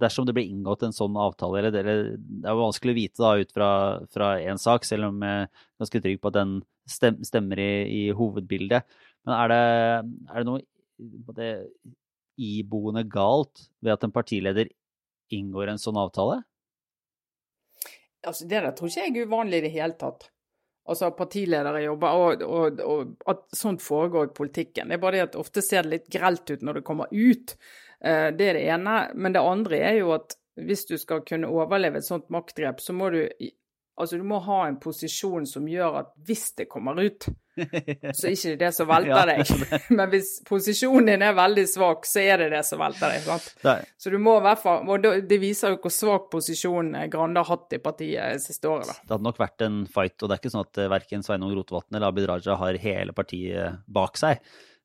[0.01, 3.33] dersom det blir inngått en sånn avtale, eller det, er jo vanskelig å vite da
[3.41, 6.57] ut fra én sak, selv om jeg er ganske trygg på at den
[6.87, 8.99] stemmer i, i hovedbildet.
[9.27, 9.63] Men er det,
[10.31, 10.63] er det noe
[11.37, 11.51] det,
[12.37, 14.69] iboende galt ved at en partileder
[15.33, 16.43] inngår en sånn avtale?
[18.27, 20.29] Altså, det der tror ikke jeg er uvanlig i det hele tatt.
[20.87, 24.91] Altså partiledere jobber, og, og, og, at sånt foregår i politikken.
[24.91, 27.57] Det er bare det at ofte ser det litt grelt ut når det kommer ut.
[28.05, 28.97] Eh, det er det ene.
[29.15, 32.97] Men det andre er jo at hvis du skal kunne overleve et sånt maktgrep, så
[32.97, 33.23] må du
[33.97, 37.25] Altså, du må ha en posisjon som gjør at hvis det kommer ut,
[37.57, 39.53] så er ikke det det som velter deg.
[39.97, 43.25] Men hvis posisjonen din er veldig svak, så er det det som velter deg.
[43.25, 43.89] sant?
[43.97, 47.49] Så du må i hvert fall Og det viser jo hvor svak posisjon Grande har
[47.49, 48.91] hatt i partiet siste året.
[48.93, 48.99] da.
[49.01, 51.57] Det hadde nok vært en fight, og det er ikke sånn at eh, verken Sveinung
[51.57, 54.45] Rotevatn eller Abid Raja har hele partiet bak seg.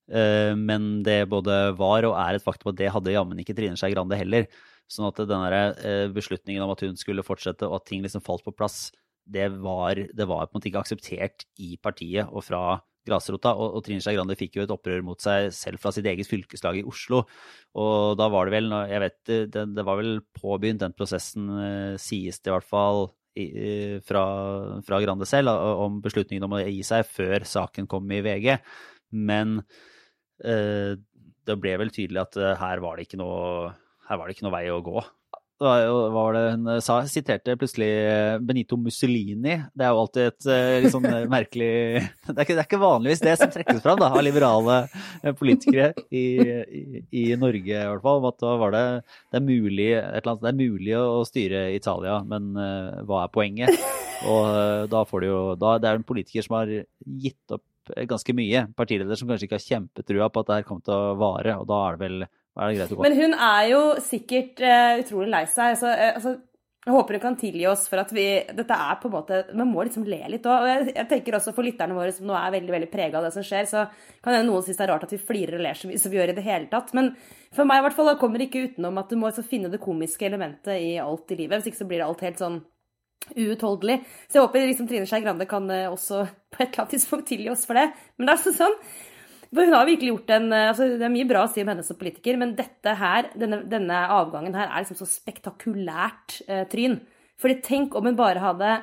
[0.10, 3.80] Eh, men det både var og er et faktum at det hadde jammen ikke Trine
[3.80, 4.48] Skei Grande heller.
[4.92, 8.44] Sånn at den eh, beslutningen om at hun skulle fortsette, og at ting liksom falt
[8.48, 8.90] på plass,
[9.32, 13.54] det var, det var, på en måte ikke akseptert i partiet og fra grasrota.
[13.56, 16.28] Og, og Trine Skei Grande fikk jo et opprør mot seg selv fra sitt eget
[16.28, 17.24] fylkeslag i Oslo.
[17.80, 19.18] Og da var det vel, jeg vet,
[19.54, 21.48] det, det var vel påbegynt, den prosessen,
[22.02, 23.08] sies det i hvert fall
[24.04, 24.24] fra,
[24.84, 28.58] fra, Grande selv, om beslutningen om å gi seg før saken kom i VG.
[29.12, 29.91] Men eh,
[30.42, 33.72] det ble vel tydelig at her var det ikke noe,
[34.10, 35.04] det ikke noe vei å gå.
[35.62, 35.76] Hva
[36.10, 36.96] var det hun sa?
[37.06, 37.90] Siterte plutselig
[38.42, 39.60] Benito Mussolini.
[39.78, 41.70] Det er jo alltid et eh, litt sånn eh, merkelig
[42.32, 44.80] det er, ikke, det er, ikke, vanligvis det som trekkes fram da, av liberale
[45.22, 46.26] eh, politikere i,
[46.66, 46.82] i,
[47.22, 48.24] i, Norge, i hvert fall.
[48.24, 48.86] Om at var det,
[49.30, 52.56] det, er mulig, annet, det er mulig å styre Italia, men
[53.06, 53.90] hva er poenget?
[54.32, 57.66] Og da får du jo da, Det er en politiker som har gitt opp
[58.10, 58.68] ganske mye.
[58.78, 61.68] Partileder som kanskje ikke har kjempetrua på at det her kommer til å vare, og
[61.70, 63.04] da er det vel er det greit å gå.
[63.08, 65.76] Men hun er jo sikkert uh, utrolig lei seg.
[65.76, 66.34] Altså, uh, altså,
[66.82, 68.24] jeg håper hun kan tilgi oss for at vi
[68.58, 70.64] Dette er på en måte Man må liksom le litt òg.
[70.64, 73.28] Og jeg, jeg, tenker også for lytterne våre som nå er veldig veldig prega av
[73.28, 73.86] det som skjer, så
[74.24, 76.14] kan hende noen synes det er rart at vi flirer og ler så mye som
[76.14, 76.90] vi gjør i det hele tatt.
[76.98, 77.14] Men
[77.54, 79.84] for meg i hvert fall, da kommer det ikke utenom at du må finne det
[79.84, 81.62] komiske elementet i alt i livet.
[81.62, 82.62] Hvis ikke så blir det alt helt sånn
[83.36, 84.02] uutholdelig.
[84.28, 87.30] Så jeg håper liksom Trine Skei Grande kan eh, også på et eller annet tidspunkt
[87.30, 87.90] tilgi oss for det.
[88.18, 88.78] Men det er altså sånn
[89.52, 91.72] for hun har virkelig gjort en eh, altså Det er mye bra å si om
[91.74, 96.64] henne som politiker, men dette her, denne, denne avgangen her er liksom så spektakulært eh,
[96.72, 97.02] tryn.
[97.42, 98.76] Fordi tenk om hun bare hadde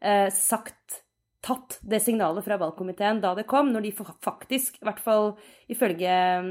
[0.00, 1.02] eh, sagt
[1.44, 3.90] tatt det signalet fra valgkomiteen da det kom, når de
[4.24, 5.34] faktisk, i hvert fall
[5.68, 6.46] ifølge um,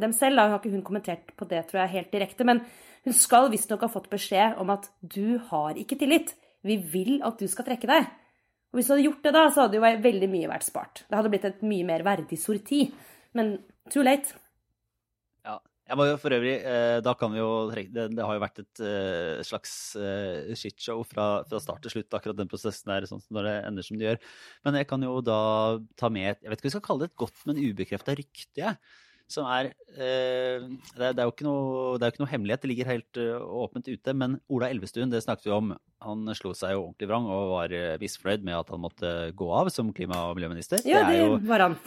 [0.00, 2.64] dem selv, da har ikke hun kommentert på det tror jeg helt direkte, men
[3.06, 6.34] hun skal visstnok ha fått beskjed om at du har ikke tillit.
[6.66, 8.10] Vi vil at du skal trekke deg.
[8.72, 11.02] Og hvis du hadde gjort det da, så hadde jo veldig mye vært spart.
[11.08, 12.86] Det hadde blitt et mye mer verdig sorti.
[13.36, 13.58] Men
[13.92, 14.32] too late.
[15.44, 15.58] Ja.
[15.90, 18.60] Jeg må jo for øvrig, eh, da kan vi jo det, det har jo vært
[18.62, 23.20] et uh, slags uh, shitshow fra, fra, start til slutt, akkurat den prosessen der, sånn
[23.34, 24.20] når det ender som det gjør.
[24.64, 25.40] Men jeg kan jo da
[25.98, 28.62] ta med Jeg vet ikke om vi skal kalle det et godt, men ubekrefta rykte,
[28.62, 28.78] jeg.
[29.32, 32.70] Som er eh, det, er, det, er jo ikke noe, det ikke noe hemmelighet, det
[32.72, 33.20] ligger helt
[33.62, 34.14] åpent ute.
[34.18, 35.72] Men Ola Elvestuen, det snakket vi om,
[36.04, 39.72] han slo seg jo ordentlig vrang og var misfornøyd med at han måtte gå av
[39.72, 40.84] som klima- og miljøminister.
[40.88, 41.78] Ja, det, det jo, var han.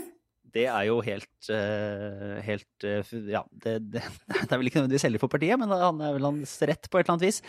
[0.56, 2.88] det er jo helt, uh, helt
[3.34, 6.30] Ja, det, det, det, er vel ikke nødvendigvis heldig for partiet, men han er vel
[6.30, 7.42] hans rett på et eller annet vis.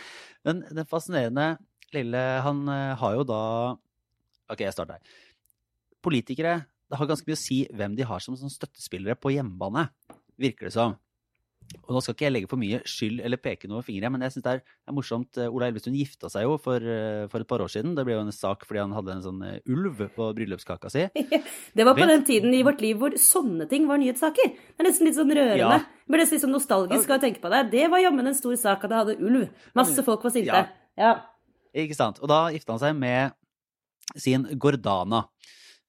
[0.46, 1.54] Men den fascinerende
[1.94, 2.64] lille Han
[2.98, 3.42] har jo da
[4.50, 5.20] Ok, jeg starter her.
[6.04, 9.88] Politikere Det har ganske mye å si hvem de har som, som støttespillere på hjemmebane,
[10.38, 10.94] virker det som.
[11.86, 14.34] Og nå skal ikke jeg legge for mye skyld eller peke noe fingre, men jeg
[14.34, 14.62] syns det er,
[14.94, 15.38] morsomt.
[15.38, 17.94] Eh, Ola Elvestuen gifta seg jo for, eh, for, et par år siden.
[17.98, 21.06] Det ble jo en sak fordi han hadde en sånn eh, ulv på bryllupskaka si.
[21.76, 24.52] det var på den tiden i vårt liv hvor sånne ting var nyhetssaker.
[24.54, 25.62] Det er nesten litt sånn rørende.
[25.62, 26.06] Ja.
[26.06, 27.62] Blir nesten litt sånn nostalgisk av å tenke på det.
[27.74, 29.48] Det var jammen en stor sak at det hadde ulv.
[29.78, 30.66] Masse folk var sinte.
[30.98, 31.02] Ja.
[31.02, 31.14] ja.
[31.86, 32.22] Ikke sant.
[32.22, 33.34] Og da gifta han seg med
[34.22, 35.26] sin Gordana.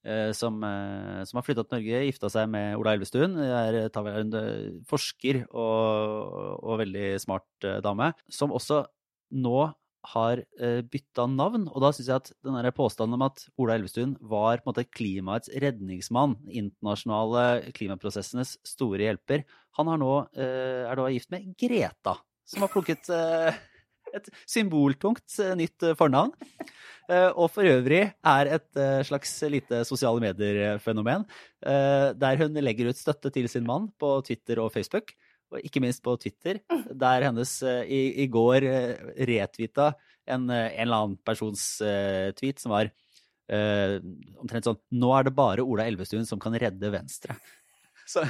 [0.08, 3.36] Eh, som, eh, som, har flytta til Norge, gifta seg med Ola Elvestuen.
[3.44, 3.76] Er,
[4.14, 8.14] en eh, forsker og, og, veldig smart dame.
[8.32, 8.86] Som også
[9.36, 9.68] nå
[10.08, 10.40] har
[10.88, 11.66] bytta navn.
[11.68, 14.86] Og da syns jeg at den påstanden om at Ola Elvestuen var på en måte
[14.88, 19.44] klimaets redningsmann, internasjonale klimaprosessenes store hjelper,
[19.76, 22.14] han nå, er nå gift med Greta,
[22.48, 23.10] som har plukket
[24.16, 26.32] et symboltungt nytt fornavn.
[27.08, 31.24] Eh, og for øvrig er et eh, slags lite sosiale medier-fenomen.
[31.64, 35.14] Eh, der hun legger ut støtte til sin mann på Twitter og Facebook.
[35.48, 36.58] Og ikke minst på Twitter,
[36.92, 38.66] der hennes i, i går
[39.16, 39.94] retvita
[40.28, 41.62] en, en, eller annen persons
[42.36, 42.90] tweet som var
[43.48, 47.38] omtrent sånn Nå er det bare Ola Elvestuen som kan redde Venstre.
[48.12, 48.26] Så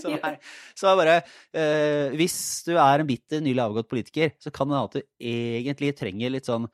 [0.04, 0.36] så, nei.
[0.78, 4.88] så bare eh, Hvis du er en bitter, nylig avgått politiker, så kan det hende
[4.88, 6.68] at du egentlig trenger litt sånn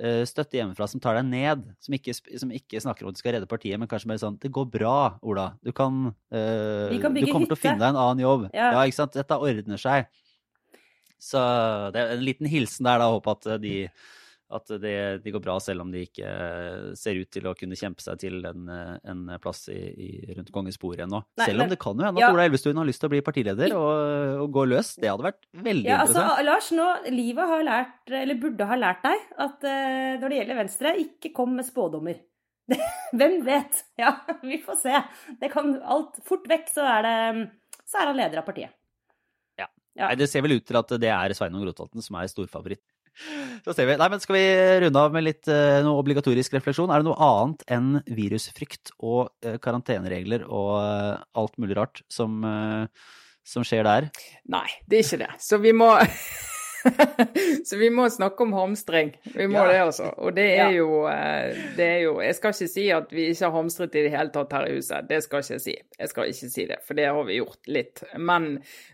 [0.00, 1.64] eh, støtte hjemmefra som tar deg ned.
[1.82, 4.38] Som ikke, som ikke, snakker om at du skal redde partiet, men kanskje mer sånn
[4.42, 5.48] Det går bra, Ola.
[5.64, 8.48] Du kan, eh, kan Du kommer til å finne deg en annen jobb.
[8.52, 8.72] Ja.
[8.76, 9.16] ja, ikke sant.
[9.16, 10.10] Dette ordner seg.
[11.22, 11.40] Så
[11.94, 13.10] det er en liten hilsen der, da.
[13.14, 13.76] Håper at de
[14.46, 17.78] at det, de går bra, selv om de ikke eh, ser ut til å kunne
[17.78, 21.20] kjempe seg til en, eh, en plass i, i, rundt kongens bord ennå.
[21.40, 22.30] Selv om det kan jo hende at ja.
[22.34, 23.90] Ola Elvestuen har lyst til å bli partileder og,
[24.44, 24.92] og, gå løs.
[25.02, 26.22] Det hadde vært veldig ja, altså.
[26.46, 30.60] Lars, nå, livet har lært, eller burde ha lært deg, at uh, når det gjelder
[30.62, 32.22] Venstre, ikke kom med spådommer.
[33.18, 33.82] Hvem vet?
[33.98, 34.14] Ja,
[34.46, 35.02] vi får se.
[35.42, 38.74] Det kan alt Fort vekk så er, det, så er han leder av partiet.
[39.58, 39.66] Ja.
[39.98, 40.06] ja.
[40.06, 42.84] Nei, det ser vel ut til at det er Sveinung Rotevatn som er storfavoritt.
[43.64, 43.96] Så ser vi.
[43.98, 44.46] Nei, men Skal vi
[44.84, 46.92] runde av med litt uh, noe obligatorisk refleksjon?
[46.92, 52.44] Er det noe annet enn virusfrykt og uh, karanteneregler og uh, alt mulig rart som,
[53.46, 54.10] som, skjer der?
[54.52, 55.32] Nei, det er ikke det.
[55.42, 55.90] Så vi må
[57.68, 59.12] så vi må snakke om hamstring.
[59.34, 59.66] Vi må Ja.
[59.72, 60.10] det, altså.
[60.18, 63.44] Og det er, jo, eh, det er jo Jeg skal ikke si at vi ikke
[63.48, 65.08] har hamstret i det hele tatt her i huset.
[65.10, 65.76] Det skal ikke jeg si.
[65.98, 68.02] Jeg skal ikke si det, for det har vi gjort litt.
[68.16, 68.48] Men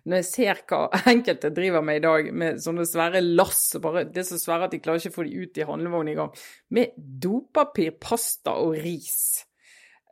[0.07, 4.24] når jeg ser hva enkelte driver med i dag, med sånne svære lass bare, Det
[4.24, 6.35] er så svære at de klarer ikke å få de ut i handlevognen engang.
[6.70, 9.44] Med dopapir, pasta og ris.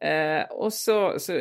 [0.02, 1.34] Eh, og så, så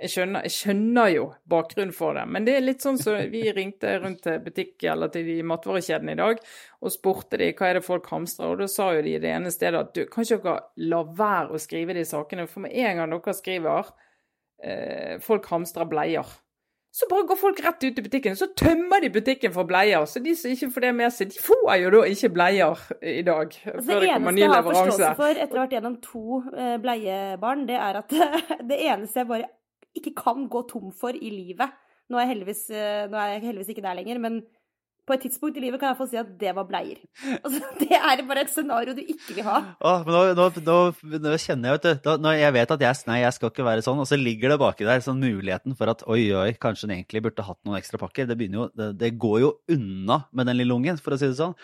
[0.00, 3.44] jeg, skjønner, jeg skjønner jo bakgrunnen for det, men det er litt sånn så vi
[3.54, 6.40] ringte rundt til butikk eller til de matvarekjedene i dag
[6.80, 9.52] og spurte de hva er det folk hamstrer, og da sa jo de det ene
[9.54, 13.02] stedet at du, kan ikke dere la være å skrive de sakene, for med en
[13.02, 13.92] gang dere skriver
[14.64, 16.34] eh, folk hamstrer bleier,
[16.94, 20.04] så bare går folk rett ut i butikken, så tømmer de butikken for bleier.
[20.06, 23.24] Så de som ikke får det med seg, de får jo da ikke bleier i
[23.26, 23.56] dag.
[23.72, 24.84] Altså, før det det eneste ny jeg har leveranse.
[24.92, 28.14] forståelse for etter å ha vært gjennom to eh, bleiebarn, det er at
[28.70, 29.50] det eneste jeg bare
[29.98, 31.72] ikke kan gå tom for i livet.
[32.10, 32.28] Nå er
[32.74, 34.42] eh, nå er jeg heldigvis ikke der lenger, men
[35.04, 37.00] på et tidspunkt i livet kan jeg få si at det var bleier.
[37.40, 39.58] Altså, det er bare et scenario du ikke vil ha.
[39.84, 43.00] Åh, men nå, nå, nå, nå kjenner jeg, vet du nå, jeg vet at jeg,
[43.10, 45.92] nei, jeg skal ikke være sånn, og så ligger det baki der sånn muligheten for
[45.92, 48.30] at oi, oi, kanskje den egentlig burde hatt noen ekstra pakker.
[48.30, 51.38] Det, jo, det, det går jo unna med den lille ungen, for å si det
[51.40, 51.56] sånn.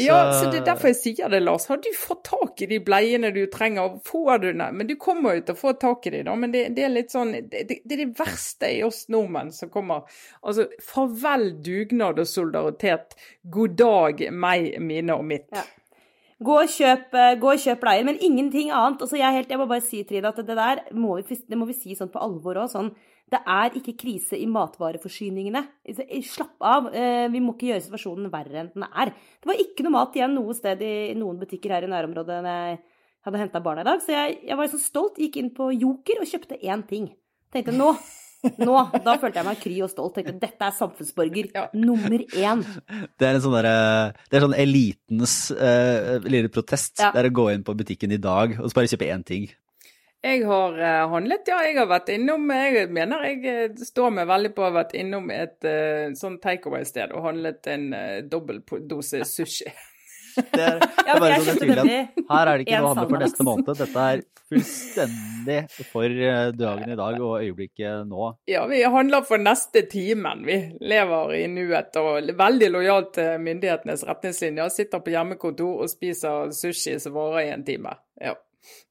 [0.00, 1.68] Ja, så det er derfor jeg sier det, Lars.
[1.70, 3.98] Har du fått tak i de bleiene du trenger?
[4.06, 4.64] Får du dem?
[4.80, 6.36] Men du kommer jo til å få tak i de, da.
[6.38, 9.52] Men det, det er litt sånn det, det, det er det verste i oss nordmenn
[9.54, 10.08] som kommer.
[10.40, 12.85] Altså, farvel dugnad og solidaritet.
[13.56, 15.48] God dag, meg, mine og mitt.
[15.54, 15.64] Ja.
[16.46, 19.00] Gå og kjøp, eh, gå og kjøp bleier, men ingenting annet.
[19.00, 21.68] Altså, jeg, helt, jeg må bare si, Trine, at det der må vi, det må
[21.68, 22.68] vi si sånn på alvor òg.
[22.68, 22.90] Sånn,
[23.32, 25.62] det er ikke krise i matvareforsyningene.
[26.28, 26.90] Slapp av.
[26.94, 29.14] eh, Vi må ikke gjøre situasjonen verre enn den er.
[29.40, 32.54] Det var ikke noe mat igjen noe sted i noen butikker her i nærområdet da
[32.68, 32.78] jeg
[33.26, 34.04] hadde henta barna i dag.
[34.04, 35.16] Så jeg, jeg var så stolt.
[35.18, 37.08] Gikk inn på Joker og kjøpte én ting.
[37.50, 37.94] Tenkte nå
[38.58, 40.16] nå, Da følte jeg meg kry og stolt.
[40.16, 41.66] Tenkte dette er samfunnsborger Ja.
[41.74, 42.64] nummer én.
[43.18, 43.76] Det er en sånn derre
[44.30, 46.98] Det er sånn elitens uh, lille protest.
[47.02, 47.12] Ja.
[47.14, 49.48] Det er å gå inn på butikken i dag og bare kjøpe én ting.
[50.26, 51.58] Jeg har eh, handlet, ja.
[51.62, 54.96] Jeg har vært innom Jeg mener jeg eh, står meg veldig på å ha vært
[54.98, 59.70] innom et uh, sånn takeaway-sted og handlet en uh, dobbel dose sushi.
[60.36, 62.94] Det er, det er bare jeg sånn tydelig at her er det ikke noe å
[62.94, 63.70] handle for neste måned.
[63.80, 65.58] Dette er fullstendig
[65.90, 68.30] for eh, dagen i dag og øyeblikket nå.
[68.50, 70.44] Ja, vi handler for neste timen.
[70.46, 74.72] Vi lever i nuet og veldig lojalt til myndighetenes retningslinjer.
[74.74, 77.96] Sitter på hjemmekontor og spiser sushi som varer i en time.
[78.22, 78.36] Ja.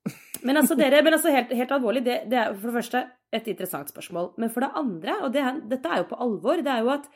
[0.45, 2.99] Men altså, dere, men altså helt, helt alvorlig, det, det er for det første
[3.33, 4.27] et interessant spørsmål.
[4.37, 6.91] Men for det andre, og det er, dette er jo på alvor, det er jo
[6.93, 7.07] at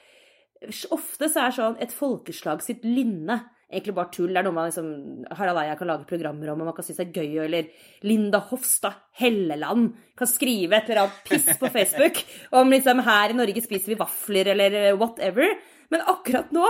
[0.95, 3.37] ofte så er sånn et folkeslag sitt lynne
[3.69, 4.31] egentlig bare tull.
[4.33, 4.89] Det er noe man liksom
[5.37, 7.69] Harald Eia kan lage programmer om, og man kan synes det er gøy, eller
[8.07, 12.21] Linda Hofstad Helleland kan skrive et eller annet piss på Facebook
[12.57, 15.53] om liksom her i Norge spiser vi vafler, eller whatever.
[15.93, 16.65] Men akkurat nå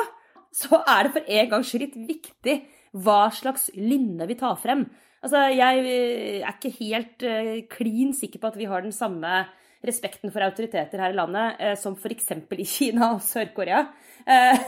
[0.55, 2.57] så er det for en gangs skyld viktig
[2.97, 4.87] hva slags lynne vi tar frem.
[5.19, 9.43] Altså, jeg eh, er ikke helt eh, klin sikker på at vi har den samme
[9.85, 12.31] respekten for autoriteter her i landet eh, som f.eks.
[12.35, 13.85] i Kina og Sør-Korea.
[14.25, 14.65] Eh,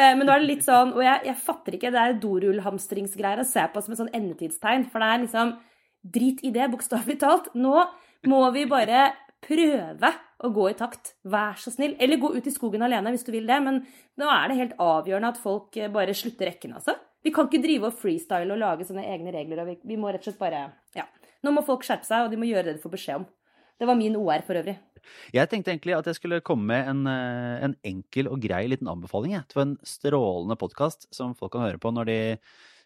[0.00, 3.42] eh, men nå er det litt sånn Og jeg, jeg fatter ikke det er dorullhamstringsgreier
[3.42, 4.88] å se på som et sånn endetidstegn.
[4.92, 5.54] For det er liksom
[6.04, 7.46] Drit i det, bokstavelig talt.
[7.56, 7.78] Nå
[8.28, 9.06] må vi bare
[9.44, 10.10] prøve
[10.44, 11.14] å gå i takt.
[11.32, 11.94] Vær så snill.
[11.96, 13.56] Eller gå ut i skogen alene hvis du vil det.
[13.64, 13.80] Men
[14.20, 16.92] nå er det helt avgjørende at folk bare slutter rekken, altså.
[17.24, 19.62] Vi kan ikke drive og freestyle og lage sånne egne regler.
[19.62, 21.06] og vi, vi må rett og slett bare Ja.
[21.40, 23.24] Nå må folk skjerpe seg, og de må gjøre det de får beskjed om.
[23.80, 24.76] Det var min OR for øvrig.
[25.34, 28.88] Jeg tenkte egentlig at jeg skulle komme med en, eh, en enkel og grei liten
[28.88, 29.34] anbefaling.
[29.36, 29.48] Jeg.
[29.50, 32.18] Det var en strålende podkast som folk kan høre på når de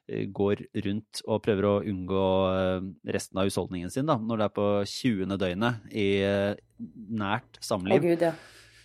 [0.09, 2.25] eh, går rundt og prøver å unngå
[2.55, 5.37] eh, resten av husholdningen sin, da, når det er på 20.
[5.39, 8.03] døgnet i nært nært Å samliv.
[8.03, 8.33] gud, ja.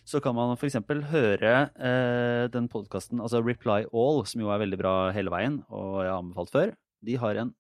[0.05, 0.77] så kan man f.eks.
[1.09, 6.03] høre eh, den podkasten, altså Reply All, som jo er veldig bra hele veien, og
[6.03, 6.75] jeg har anbefalt før.
[7.03, 7.55] De har en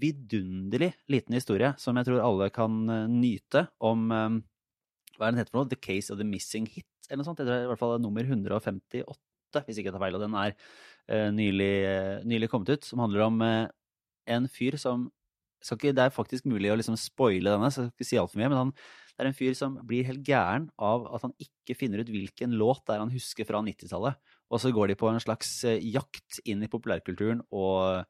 [0.00, 4.38] vidunderlig liten historie som jeg tror alle kan eh, nyte, om eh,
[5.18, 5.70] Hva er den heter for noe?
[5.70, 7.42] The Case of the Missing Hit, eller noe sånt.
[7.42, 10.16] Jeg tror det er i hvert fall nummer 158, hvis ikke jeg tar feil.
[10.16, 15.10] Og den er eh, nylig, eh, nylig kommet ut, som handler om en fyr som
[15.62, 18.40] ikke, Det er faktisk mulig å liksom spoile denne, så jeg skal ikke si altfor
[18.40, 18.48] mye.
[18.50, 18.74] men han
[19.12, 22.56] det er en fyr som blir helt gæren av at han ikke finner ut hvilken
[22.56, 24.16] låt det er han husker fra 90-tallet.
[24.50, 25.50] Og så går de på en slags
[25.84, 28.08] jakt inn i populærkulturen og,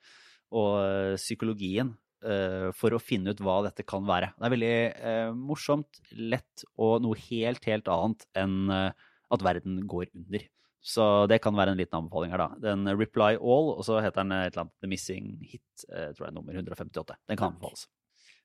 [0.53, 1.93] og eh, psykologien
[2.25, 4.33] eh, for å finne ut hva dette kan være.
[4.37, 4.75] Det er veldig
[5.11, 10.45] eh, morsomt, lett og noe helt, helt annet enn at verden går under.
[10.83, 12.61] Så det kan være en liten anbefaling her, da.
[12.75, 16.35] Den Reply All, og så heter den et eller annet The Missing Hit, tror jeg,
[16.35, 17.21] nummer 158.
[17.31, 17.87] Den kan anbefales.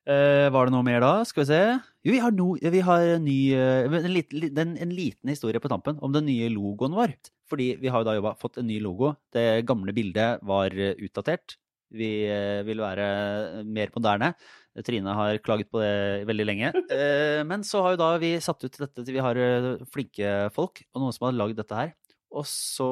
[0.08, 1.12] Uh, var det noe mer da?
[1.28, 1.60] Skal vi se.
[2.08, 5.60] Jo, vi har, no, vi har en ny uh, en, liten, en, en liten historie
[5.60, 7.18] på tampen om den nye logoen vår.
[7.52, 9.12] Fordi vi har jo da jobbet, fått en ny logo.
[9.36, 11.58] Det gamle bildet var utdatert.
[11.94, 14.34] Vi eh, vil være mer moderne.
[14.86, 16.74] Trine har klaget på det veldig lenge.
[16.98, 20.50] Eh, men så har jo da vi satt ut dette til vi har eh, flinke
[20.56, 21.92] folk, og noen som har lagd dette her.
[22.34, 22.88] Og så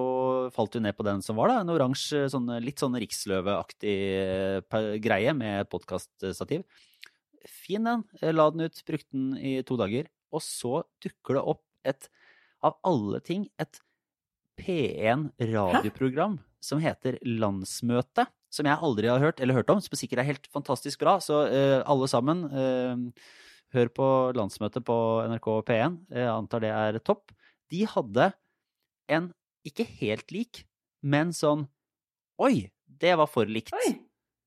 [0.55, 1.61] falt vi ned på den som var, da.
[1.63, 6.63] En oransje, sånn, litt sånn Riksløve-aktig eh, greie med podkaststativ.
[7.49, 8.05] Fin den.
[8.35, 10.09] La den ut, brukte den i to dager.
[10.35, 12.09] Og så dukker det opp et,
[12.65, 13.81] av alle ting, et
[14.59, 18.27] P1 radioprogram som heter Landsmøte.
[18.55, 21.17] Som jeg aldri har hørt eller hørt om, som sikkert er helt fantastisk bra.
[21.23, 23.25] Så eh, alle sammen, eh,
[23.75, 24.95] hør på landsmøtet på
[25.27, 25.97] NRK P1.
[26.15, 27.33] Jeg antar det er topp.
[27.73, 28.29] De hadde
[29.11, 29.31] en
[29.67, 30.63] ikke helt lik,
[31.03, 31.67] men sånn
[32.39, 33.93] Oi, det var for likt Oi.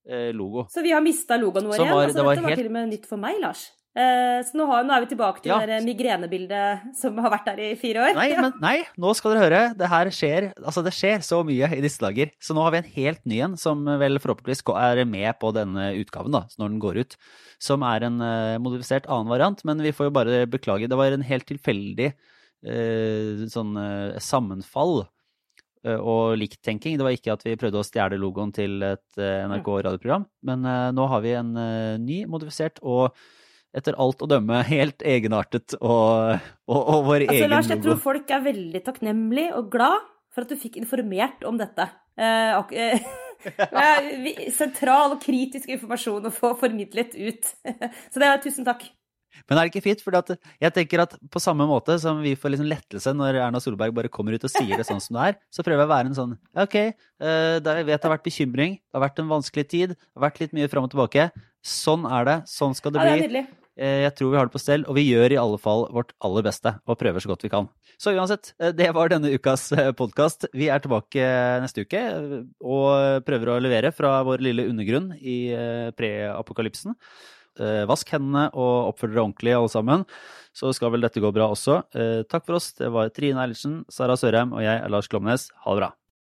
[0.09, 0.67] eh, logo.
[0.73, 1.93] Så vi har mista logoen vår igjen.
[1.95, 3.63] var- altså, det dette var helt- til og med nytt for meg, Lars.
[3.99, 5.59] Eh, så nå, har, nå er vi tilbake til Ja.
[5.67, 8.15] det migrenebildet som har vært der i fire år.
[8.15, 9.63] Nei, men nei, nå skal dere høre.
[9.79, 12.31] Det her skjer Altså, det skjer så mye i disse dager.
[12.39, 15.91] Så nå har vi en helt ny en, som vel forhåpentligvis er med på denne
[15.99, 17.17] utgaven, da, når den går ut.
[17.59, 20.87] Som er en eh, modifisert annen variant, men vi får jo bare beklage.
[20.87, 25.09] Det var en helt tilfeldig eh, sånn eh, sammenfall
[25.89, 26.97] og likttenking.
[26.99, 31.05] Det var ikke at vi prøvde å stjele logoen til et NRK radioprogram, men nå
[31.09, 31.53] har vi en
[32.03, 33.15] ny, modifisert og
[33.77, 36.39] etter alt å dømme helt egenartet og,
[36.69, 40.45] og, og vår Altså, egen Lars, jeg tror folk er veldig takknemlig og glad for
[40.45, 41.89] at du fikk informert om dette.
[42.19, 43.09] Eh, ak eh,
[44.59, 47.51] sentral og kritisk informasjon å få formidlet ut.
[48.13, 48.87] Så det er tusen takk.
[49.47, 50.01] Men er det ikke fint?
[50.03, 53.95] For jeg tenker at på samme måte som vi får liksom lettelse når Erna Solberg
[53.95, 56.11] bare kommer ut og sier det sånn som det er, så prøver jeg å være
[56.11, 59.67] en sånn OK, eh, jeg vet det har vært bekymring, det har vært en vanskelig
[59.71, 61.31] tid, det har vært litt mye fram og tilbake.
[61.65, 62.37] Sånn er det.
[62.51, 63.15] Sånn skal det bli.
[63.15, 63.47] Ja, det
[63.79, 66.13] Eh, Jeg tror vi har det på stell, og vi gjør i alle fall vårt
[66.25, 67.69] aller beste og prøver så godt vi kan.
[67.99, 69.69] Så uansett, eh, det var denne ukas
[70.01, 70.49] podkast.
[70.55, 71.23] Vi er tilbake
[71.63, 76.97] neste uke eh, og prøver å levere fra vår lille undergrunn i eh, preapokalypsen.
[77.59, 80.05] Eh, Vask hendene og oppfør dere ordentlig, alle sammen.
[80.55, 81.81] Så skal vel dette gå bra også.
[81.95, 82.73] Eh, Takk for oss.
[82.79, 85.49] Det var Trine Eilertsen, Sara Sørheim og jeg er Lars Klomnes.
[85.65, 85.93] Ha det bra.